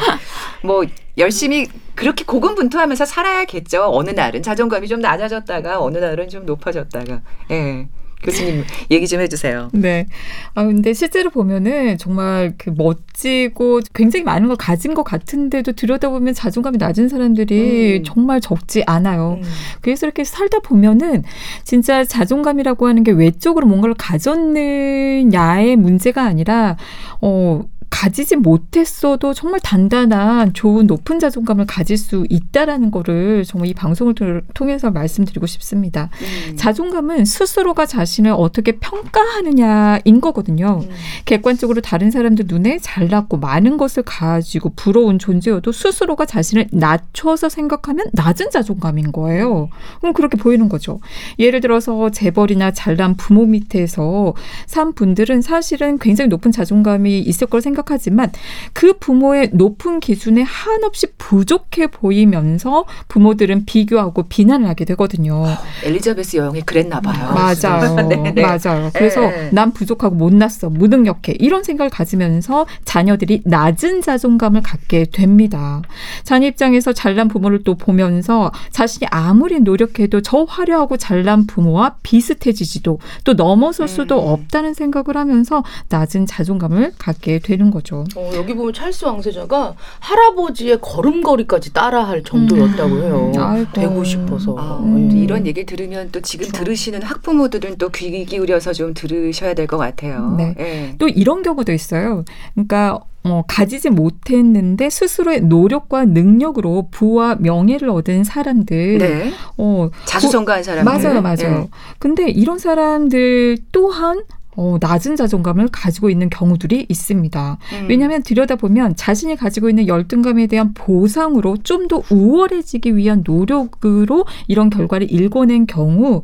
[0.63, 0.83] 뭐
[1.17, 3.89] 열심히 그렇게 고군분투하면서 살아야겠죠.
[3.91, 7.21] 어느 날은 자존감이 좀 낮아졌다가 어느 날은 좀 높아졌다가.
[7.49, 7.55] 예.
[7.55, 7.89] 네.
[8.23, 9.69] 교수님 얘기 좀 해주세요.
[9.73, 10.05] 네.
[10.53, 16.77] 아 근데 실제로 보면은 정말 그 멋지고 굉장히 많은 걸 가진 것 같은데도 들여다보면 자존감이
[16.77, 18.03] 낮은 사람들이 음.
[18.03, 19.39] 정말 적지 않아요.
[19.41, 19.49] 음.
[19.81, 21.23] 그래서 이렇게 살다 보면은
[21.63, 26.77] 진짜 자존감이라고 하는 게 외적으로 뭔가를 가졌느냐의 문제가 아니라
[27.21, 34.15] 어 가지지 못했어도 정말 단단한 좋은 높은 자존감을 가질 수 있다라는 거를 정말 이 방송을
[34.55, 36.09] 통해서 말씀드리고 싶습니다.
[36.49, 36.55] 음.
[36.55, 40.79] 자존감은 스스로가 자신을 어떻게 평가하느냐인 거거든요.
[40.83, 40.89] 음.
[41.25, 48.51] 객관적으로 다른 사람들 눈에 잘났고 많은 것을 가지고 부러운 존재여도 스스로가 자신을 낮춰서 생각하면 낮은
[48.51, 49.69] 자존감인 거예요.
[49.99, 51.01] 그럼 그렇게 보이는 거죠.
[51.37, 54.33] 예를 들어서 재벌이나 잘난 부모 밑에서
[54.65, 58.31] 산 분들은 사실은 굉장히 높은 자존감이 있을 걸 생각 생각하지만
[58.73, 65.35] 그 부모의 높은 기준에 한없이 부족해 보이면서 부모들은 비교하고 비난을 하게 되거든요.
[65.35, 67.33] 어, 엘리자베스 여왕이 그랬나 봐요.
[67.33, 68.07] 맞아요.
[68.07, 68.41] 네, 네.
[68.41, 68.91] 맞아요.
[68.93, 69.49] 그래서 네.
[69.51, 70.69] 난 부족하고 못났어.
[70.69, 71.35] 무능력해.
[71.39, 75.81] 이런 생각을 가지면서 자녀들이 낮은 자존감을 갖게 됩니다.
[76.23, 83.33] 자녀 입장에서 잘난 부모를 또 보면서 자신이 아무리 노력해도 저 화려하고 잘난 부모와 비슷해지지도 또
[83.33, 84.27] 넘어설 수도 음.
[84.27, 88.03] 없다는 생각을 하면서 낮은 자존감을 갖게 되는 거죠.
[88.15, 93.01] 어, 여기 보면 찰스 왕세자가 할아버지의 걸음걸이까지 따라할 정도였다고 음.
[93.03, 93.31] 해요.
[93.35, 93.65] 음.
[93.73, 94.55] 되고 싶어서.
[94.57, 95.09] 아, 음.
[95.11, 96.63] 이런 얘기 들으면 또 지금 그렇죠.
[96.63, 100.35] 들으시는 학부모들은 또 귀 기울여서 좀 들으셔야 될 것 같아요.
[100.37, 100.53] 네.
[100.57, 100.95] 네.
[100.97, 102.25] 또 이런 경우도 있어요.
[102.53, 108.97] 그러니까 어, 가지지 못했는데 스스로의 노력과 능력으로 부와 명예를 얻은 사람들.
[108.97, 109.31] 네.
[109.57, 110.91] 어, 자수성가한 사람들.
[110.91, 111.59] 맞아요, 맞아요.
[111.59, 111.69] 네.
[111.99, 114.23] 근데 이런 사람들 또한
[114.55, 117.57] 어, 낮은 자존감을 가지고 있는 경우들이 있습니다.
[117.81, 117.85] 음.
[117.89, 125.11] 왜냐하면 들여다보면 자신이 가지고 있는 열등감에 대한 보상으로 좀 더 우월해지기 위한 노력으로 이런 결과를
[125.11, 126.21] 일궈낸 경우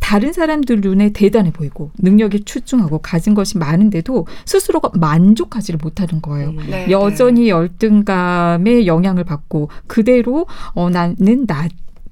[0.00, 6.50] 다른 사람들 눈에 대단해 보이고 능력이 출중하고 가진 것이 많은데도 스스로가 만족하지를 못하는 거예요.
[6.50, 7.48] 음, 네, 여전히 네.
[7.48, 11.66] 열등감의 영향을 받고 그대로 어 나는 나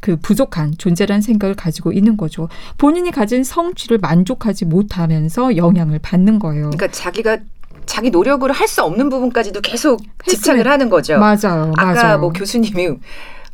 [0.05, 2.51] 그 부족한 존재라는 생각을 가지고 있는 거죠.
[2.77, 6.69] 본인이 가진 성취를 만족하지 못하면서 영향을 받는 거예요.
[6.69, 7.39] 그러니까 자기가
[7.87, 11.19] 자기 노력으로 할 수 없는 부분까지도 계속 집착을 하는 거죠.
[11.19, 11.73] 맞아요.
[11.79, 12.19] 아까 맞아요.
[12.19, 12.91] 뭐 교수님이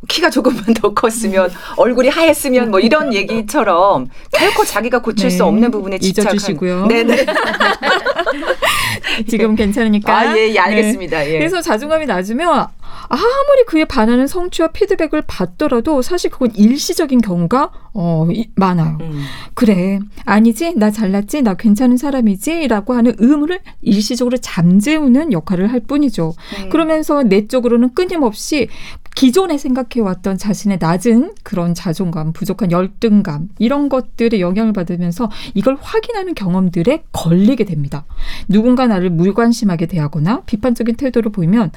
[0.09, 5.37] 키가 조금만 더 컸으면 얼굴이 하였으면 뭐 이런 얘기처럼 결코 자기가 고칠 네.
[5.37, 6.35] 수 없는 부분에 집착하는.
[6.35, 6.87] 잊어주시고요.
[6.87, 7.25] 네네.
[9.29, 10.17] 지금 괜찮으니까.
[10.17, 11.19] 아, 예, 예 알겠습니다.
[11.19, 11.33] 네.
[11.33, 11.37] 예.
[11.37, 12.67] 그래서 자존감이 낮으면
[13.09, 18.25] 아무리 그에 반하는 성취와 피드백을 받더라도 사실 그건 일시적인 경우가 어,
[18.55, 18.97] 많아요.
[19.01, 19.23] 음.
[19.53, 26.33] 그래, 아니지, 나 잘났지, 나 괜찮은 사람이지 라고 하는 의무를 일시적으로 잠재우는 역할을 할 뿐이죠.
[26.63, 26.69] 음.
[26.69, 28.69] 그러면서 내적으로는 끊임없이
[29.13, 37.03] 기존에 생각해왔던 자신의 낮은 그런 자존감, 부족한 열등감, 이런 것들에 영향을 받으면서 이걸 확인하는 경험들에
[37.11, 38.05] 걸리게 됩니다.
[38.47, 41.71] 누군가 나를 무관심하게 대하거나 비판적인 태도를 보이면,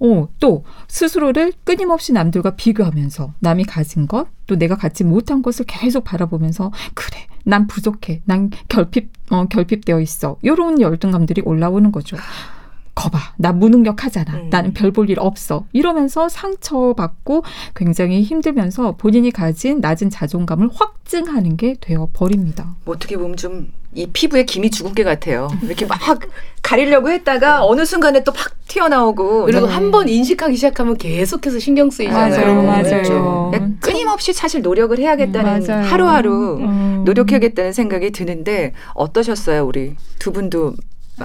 [0.00, 0.57] 어, 또
[0.88, 7.26] 스스로를 끊임없이 남들과 비교하면서 남이 가진 것, 또 내가 갖지 못한 것을 계속 바라보면서, 그래,
[7.44, 8.22] 난 부족해.
[8.24, 10.36] 난 결핍, 어, 결핍되어 있어.
[10.42, 12.16] 이런 열등감들이 올라오는 거죠.
[12.94, 14.34] 거봐, 나 무능력하잖아.
[14.34, 14.50] 음.
[14.50, 15.64] 나는 별 볼 일 없어.
[15.72, 17.44] 이러면서 상처받고
[17.76, 22.74] 굉장히 힘들면서 본인이 가진 낮은 자존감을 확증하는 게 되어 버립니다.
[22.84, 25.48] 뭐 어떻게 보면 좀 이 피부에 김이 죽은 게 같아요.
[25.62, 25.98] 이렇게 막
[26.62, 29.72] 가리려고 했다가 어느 순간에 또 팍 튀어나오고 그리고 네.
[29.72, 32.62] 한번 인식하기 시작하면 계속해서 신경 쓰이잖아요.
[32.62, 33.50] 맞아요, 맞아요.
[33.50, 37.02] 네, 끊임없이 사실 노력을 해야겠다는 음, 하루하루 음.
[37.06, 40.74] 노력해야겠다는 생각이 드는데 어떠셨어요, 우리 두 분도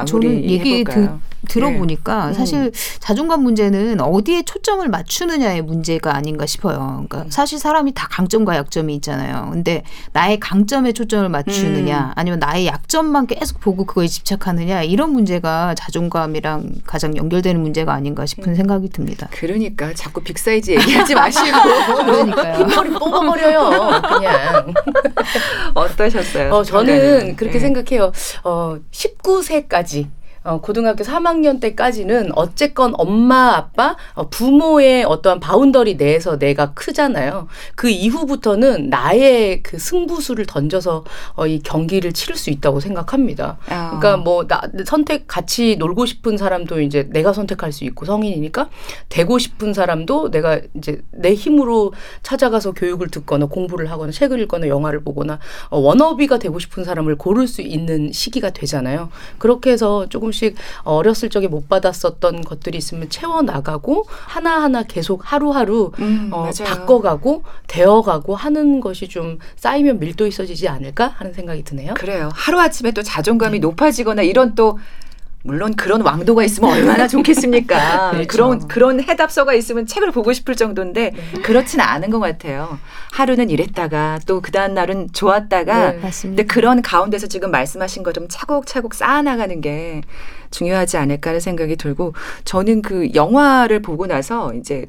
[0.05, 1.09] 저는 얘기 드,
[1.47, 2.33] 들어보니까 네.
[2.33, 2.71] 사실 음.
[2.99, 6.77] 자존감 문제는 어디에 초점을 맞추느냐의 문제가 아닌가 싶어요.
[7.07, 7.29] 그러니까 음.
[7.29, 9.49] 사실 사람이 다 강점과 약점이 있잖아요.
[9.51, 12.11] 근데 나의 강점에 초점을 맞추느냐 음.
[12.15, 18.49] 아니면 나의 약점만 계속 보고 그거에 집착하느냐 이런 문제가 자존감이랑 가장 연결되는 문제가 아닌가 싶은
[18.49, 18.55] 음.
[18.55, 19.27] 생각이 듭니다.
[19.31, 21.57] 그러니까 자꾸 big size 얘기하지 마시고
[22.05, 22.65] 그러니까요.
[22.75, 24.01] 머리 뽑아버려요.
[24.01, 24.73] 그냥
[25.73, 26.53] 어떠셨어요?
[26.53, 27.59] 어, 저는 그렇게 네.
[27.59, 28.11] 생각해요.
[28.43, 30.09] 어, 19세까지 때까지
[30.43, 37.47] 어, 고등학교 3학년 때까지는 어쨌건 엄마, 아빠, 어, 부모의 어떠한 boundary 내에서 내가 크잖아요.
[37.75, 43.57] 그 이후부터는 나의 그 승부수를 던져서 어, 이 경기를 치를 수 있다고 생각합니다.
[43.69, 43.97] 아.
[43.99, 48.69] 그러니까 뭐 나 선택 같이 놀고 싶은 사람도 이제 내가 선택할 수 있고 성인이니까
[49.09, 55.03] 되고 싶은 사람도 내가 이제 내 힘으로 찾아가서 교육을 듣거나 공부를 하거나 책을 읽거나 영화를
[55.03, 55.39] 보거나
[55.69, 59.09] 어, 워너비가 되고 싶은 사람을 고를 수 있는 시기가 되잖아요.
[59.37, 65.21] 그렇게 해서 조금 조금씩 어렸을 적에 못 받았었던 것들이 있으면 채워 나가고 하나 하나 계속
[65.31, 71.93] 하루하루 음, 어, 바꿔가고 되어가고 하는 것이 좀 쌓이면 밀도 있어지지 않을까 하는 생각이 드네요.
[71.93, 72.29] 그래요.
[72.33, 73.59] 하루 아침에 또 자존감이 네.
[73.59, 74.79] 높아지거나 이런 또
[75.45, 78.11] 물론 그런 왕도가 있으면 얼마나 좋겠습니까?
[78.15, 78.27] 그렇죠.
[78.27, 81.41] 그런 그런 해답서가 있으면 책을 보고 싶을 정도인데 네.
[81.41, 82.79] 그렇지는 않은 것 같아요.
[83.11, 88.93] 하루는 이랬다가 또 그 다음 날은 좋았다가 네, 근데 그런 가운데서 지금 말씀하신 것처럼 차곡차곡
[88.93, 90.01] 쌓아나가는 게
[90.51, 92.13] 중요하지 않을까 하는 생각이 들고
[92.45, 94.85] 저는 그 영화를 보고 나서 이제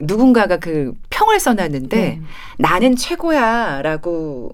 [0.00, 2.20] 누군가가 그 평을 써놨는데 네.
[2.58, 4.52] 나는 최고야라고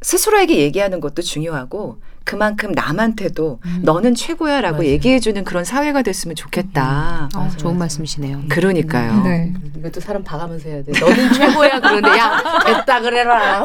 [0.00, 3.80] 스스로에게 얘기하는 것도 중요하고 그만큼 남한테도 음.
[3.84, 4.90] 너는 최고야라고 맞아요.
[4.90, 7.30] 얘기해주는 그런 사회가 됐으면 좋겠다.
[7.34, 7.38] 음.
[7.38, 8.42] 어, 좋은 말씀이시네요.
[8.50, 9.12] 그러니까요.
[9.12, 9.24] 음.
[9.24, 9.54] 네.
[9.78, 10.92] 이것도 사람 봐가면서 해야 돼.
[11.00, 13.64] 너는 최고야 그런데 야 됐다 그래라.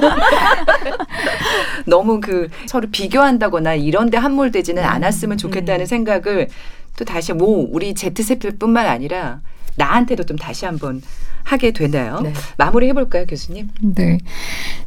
[1.86, 4.88] 너무 그 서로 비교한다거나 이런데 함몰되지는 음.
[4.88, 5.86] 않았으면 좋겠다는 음.
[5.86, 6.48] 생각을
[6.96, 9.42] 또 다시 뭐 우리 Z세대뿐만 아니라
[9.76, 11.02] 나한테도 좀 다시 한번
[11.44, 12.22] 하게 되나요?
[12.22, 12.34] 네.
[12.58, 13.70] 마무리 해볼까요, 교수님?
[13.82, 14.18] 네.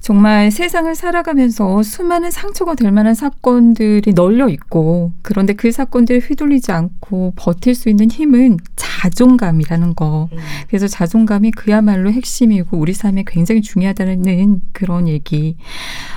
[0.01, 7.35] 정말 세상을 살아가면서 수많은 상처가 될 만한 사건들이 널려 있고, 그런데 그 사건들을 휘둘리지 않고
[7.37, 8.59] 버틸 수 있는 힘은
[9.07, 10.29] 자존감이라는 거.
[10.33, 10.39] 음.
[10.69, 15.57] 그래서 자존감이 그야말로 핵심이고 우리 삶에 굉장히 중요하다는 그런 얘기.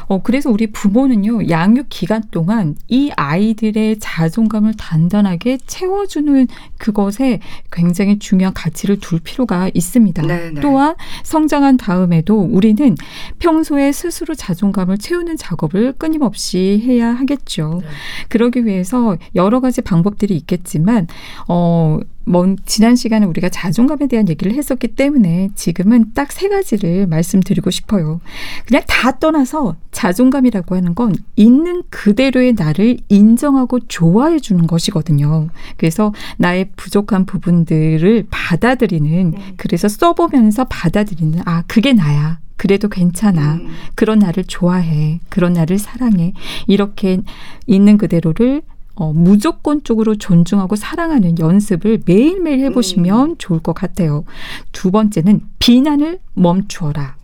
[0.08, 7.40] 어, 그래서 우리 부모는요, 양육 기간 동안 이 아이들의 자존감을 단단하게 채워주는 그것에
[7.72, 10.24] 굉장히 중요한 가치를 둘 필요가 있습니다.
[10.24, 10.62] 네네.
[10.62, 12.96] 또한 성장한 다음에도 우리는
[13.38, 17.82] 평소에 스스로 자존감을 채우는 작업을 끊임없이 해야 하겠죠.
[17.84, 17.88] 네.
[18.30, 21.08] 그러기 위해서 여러 가지 방법들이 있겠지만
[21.48, 22.00] 어
[22.30, 28.22] 먼 지난 시간에 우리가 자존감에 대한 얘기를 했었기 때문에 지금은 딱 세 가지를 말씀드리고 싶어요.
[28.68, 35.50] 그냥 다 떠나서 자존감이라고 하는 건 있는 그대로의 나를 인정하고 좋아해 주는 것이거든요.
[35.76, 39.54] 그래서 나의 부족한 부분들을 받아들이는 음.
[39.58, 42.38] 그래서 써보면서 받아들이는 아 그게 나야.
[42.58, 43.56] 그래도 괜찮아.
[43.56, 43.70] 음.
[43.96, 45.20] 그런 나를 좋아해.
[45.30, 46.34] 그런 나를 사랑해.
[46.68, 47.22] 이렇게
[47.66, 48.62] 있는 그대로를
[49.00, 53.36] 어, 무조건적으로 존중하고 사랑하는 연습을 매일매일 해보시면 음.
[53.38, 54.26] 좋을 것 같아요.
[54.74, 57.16] 두 번째는 비난을 멈추어라.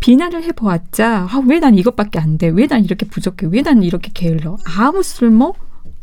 [0.00, 2.48] 비난을 해보았자, 아, 왜 난 이것밖에 안 돼?
[2.48, 3.48] 왜 난 이렇게 부족해?
[3.50, 4.58] 왜 난 이렇게 게을러?
[4.78, 5.54] 아무 쓸모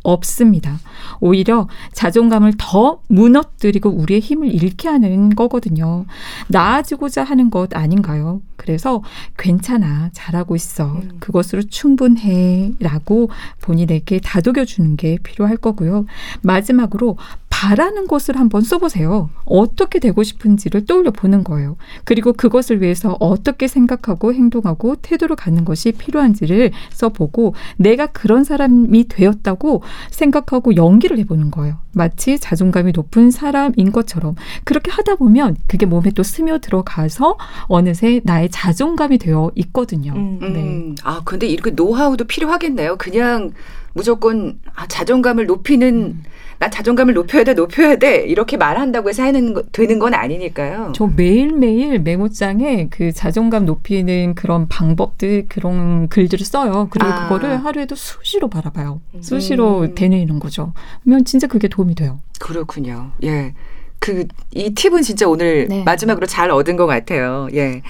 [0.04, 0.80] 없습니다.
[1.20, 6.06] 오히려 자존감을 더 무너뜨리고 우리의 힘을 잃게 하는 거거든요.
[6.48, 8.42] 나아지고자 하는 것 아닌가요?
[8.56, 9.04] 그래서
[9.38, 10.10] 괜찮아.
[10.14, 10.86] 잘하고 있어.
[10.86, 11.18] 음.
[11.20, 12.74] 그것으로 충분해.
[12.80, 13.30] 라고
[13.62, 16.06] 본인에게 다독여 주는 게 필요할 거고요.
[16.42, 17.18] 마지막으로
[17.62, 19.30] 바라는 것을 한번 써보세요.
[19.46, 21.78] 어떻게 되고 싶은지를 떠올려 보는 거예요.
[22.06, 29.84] 그리고 그것을 위해서 어떻게 생각하고 행동하고 태도를 갖는 것이 필요한지를 써보고 내가 그런 사람이 되었다고
[30.10, 31.76] 생각하고 연기를 해보는 거예요.
[31.94, 34.34] 마치 자존감이 높은 사람인 것처럼
[34.64, 40.14] 그렇게 하다 보면 그게 몸에 또 스며 들어가서 어느새 나의 자존감이 되어 있거든요.
[40.16, 40.40] 음.
[40.42, 40.48] 네.
[40.48, 40.96] 음.
[41.04, 42.96] 아 근데 이렇게 노하우도 필요하겠네요.
[42.98, 43.52] 그냥
[43.94, 46.24] 무조건 아, 자존감을 높이는 음.
[46.60, 50.92] 나 자존감을 높여야 돼, 높여야 돼 이렇게 말한다고 해서 하는 거, 되는 건 아니니까요.
[50.94, 56.88] 저 매일 매일 메모장에 그 자존감 높이는 그런 방법들 그런 글들을 써요.
[56.92, 57.24] 그리고 아.
[57.24, 59.02] 그거를 하루에도 수시로 바라봐요.
[59.22, 59.96] 수시로 음.
[59.96, 60.74] 되뇌이는 거죠.
[61.04, 62.20] 그러면 진짜 그게 도움이 돼요.
[62.40, 63.12] 그렇군요.
[63.24, 63.54] 예.
[64.00, 65.84] 그 이 팁은 진짜 오늘 네.
[65.84, 67.48] 마지막으로 잘 얻은 것 같아요.
[67.54, 67.82] 예.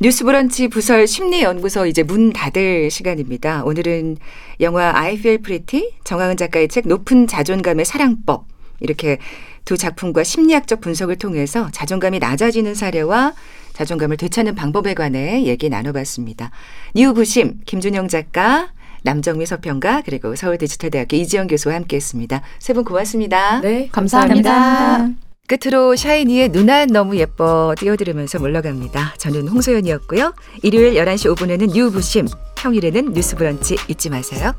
[0.00, 3.64] 뉴스브런치 부설 심리연구소 이제 문 닫을 시간입니다.
[3.64, 4.16] 오늘은
[4.60, 8.46] 영화 I Feel Pretty 정하은 작가의 책 높은 자존감의 사랑법
[8.78, 9.18] 이렇게
[9.64, 13.34] 두 작품과 심리학적 분석을 통해서 자존감이 낮아지는 사례와
[13.72, 16.52] 자존감을 되찾는 방법에 관해 얘기 나눠봤습니다.
[16.94, 18.72] 뉴부심 김준영 작가
[19.02, 22.42] 남정미 서평가 그리고 서울디지털대학교 이지영 교수와 함께했습니다.
[22.60, 23.60] 세 분 고맙습니다.
[23.62, 24.52] 네, 감사합니다.
[24.52, 25.27] 감사합니다.
[25.48, 29.14] 끝으로 샤이니의 누나 너무 예뻐 띄워드리면서 물러갑니다.
[29.16, 30.34] 저는 홍소연이었고요.
[30.62, 34.52] 일요일 11시 5분에는 뉴부심, 평일에는 뉴스브런치 잊지 마세요.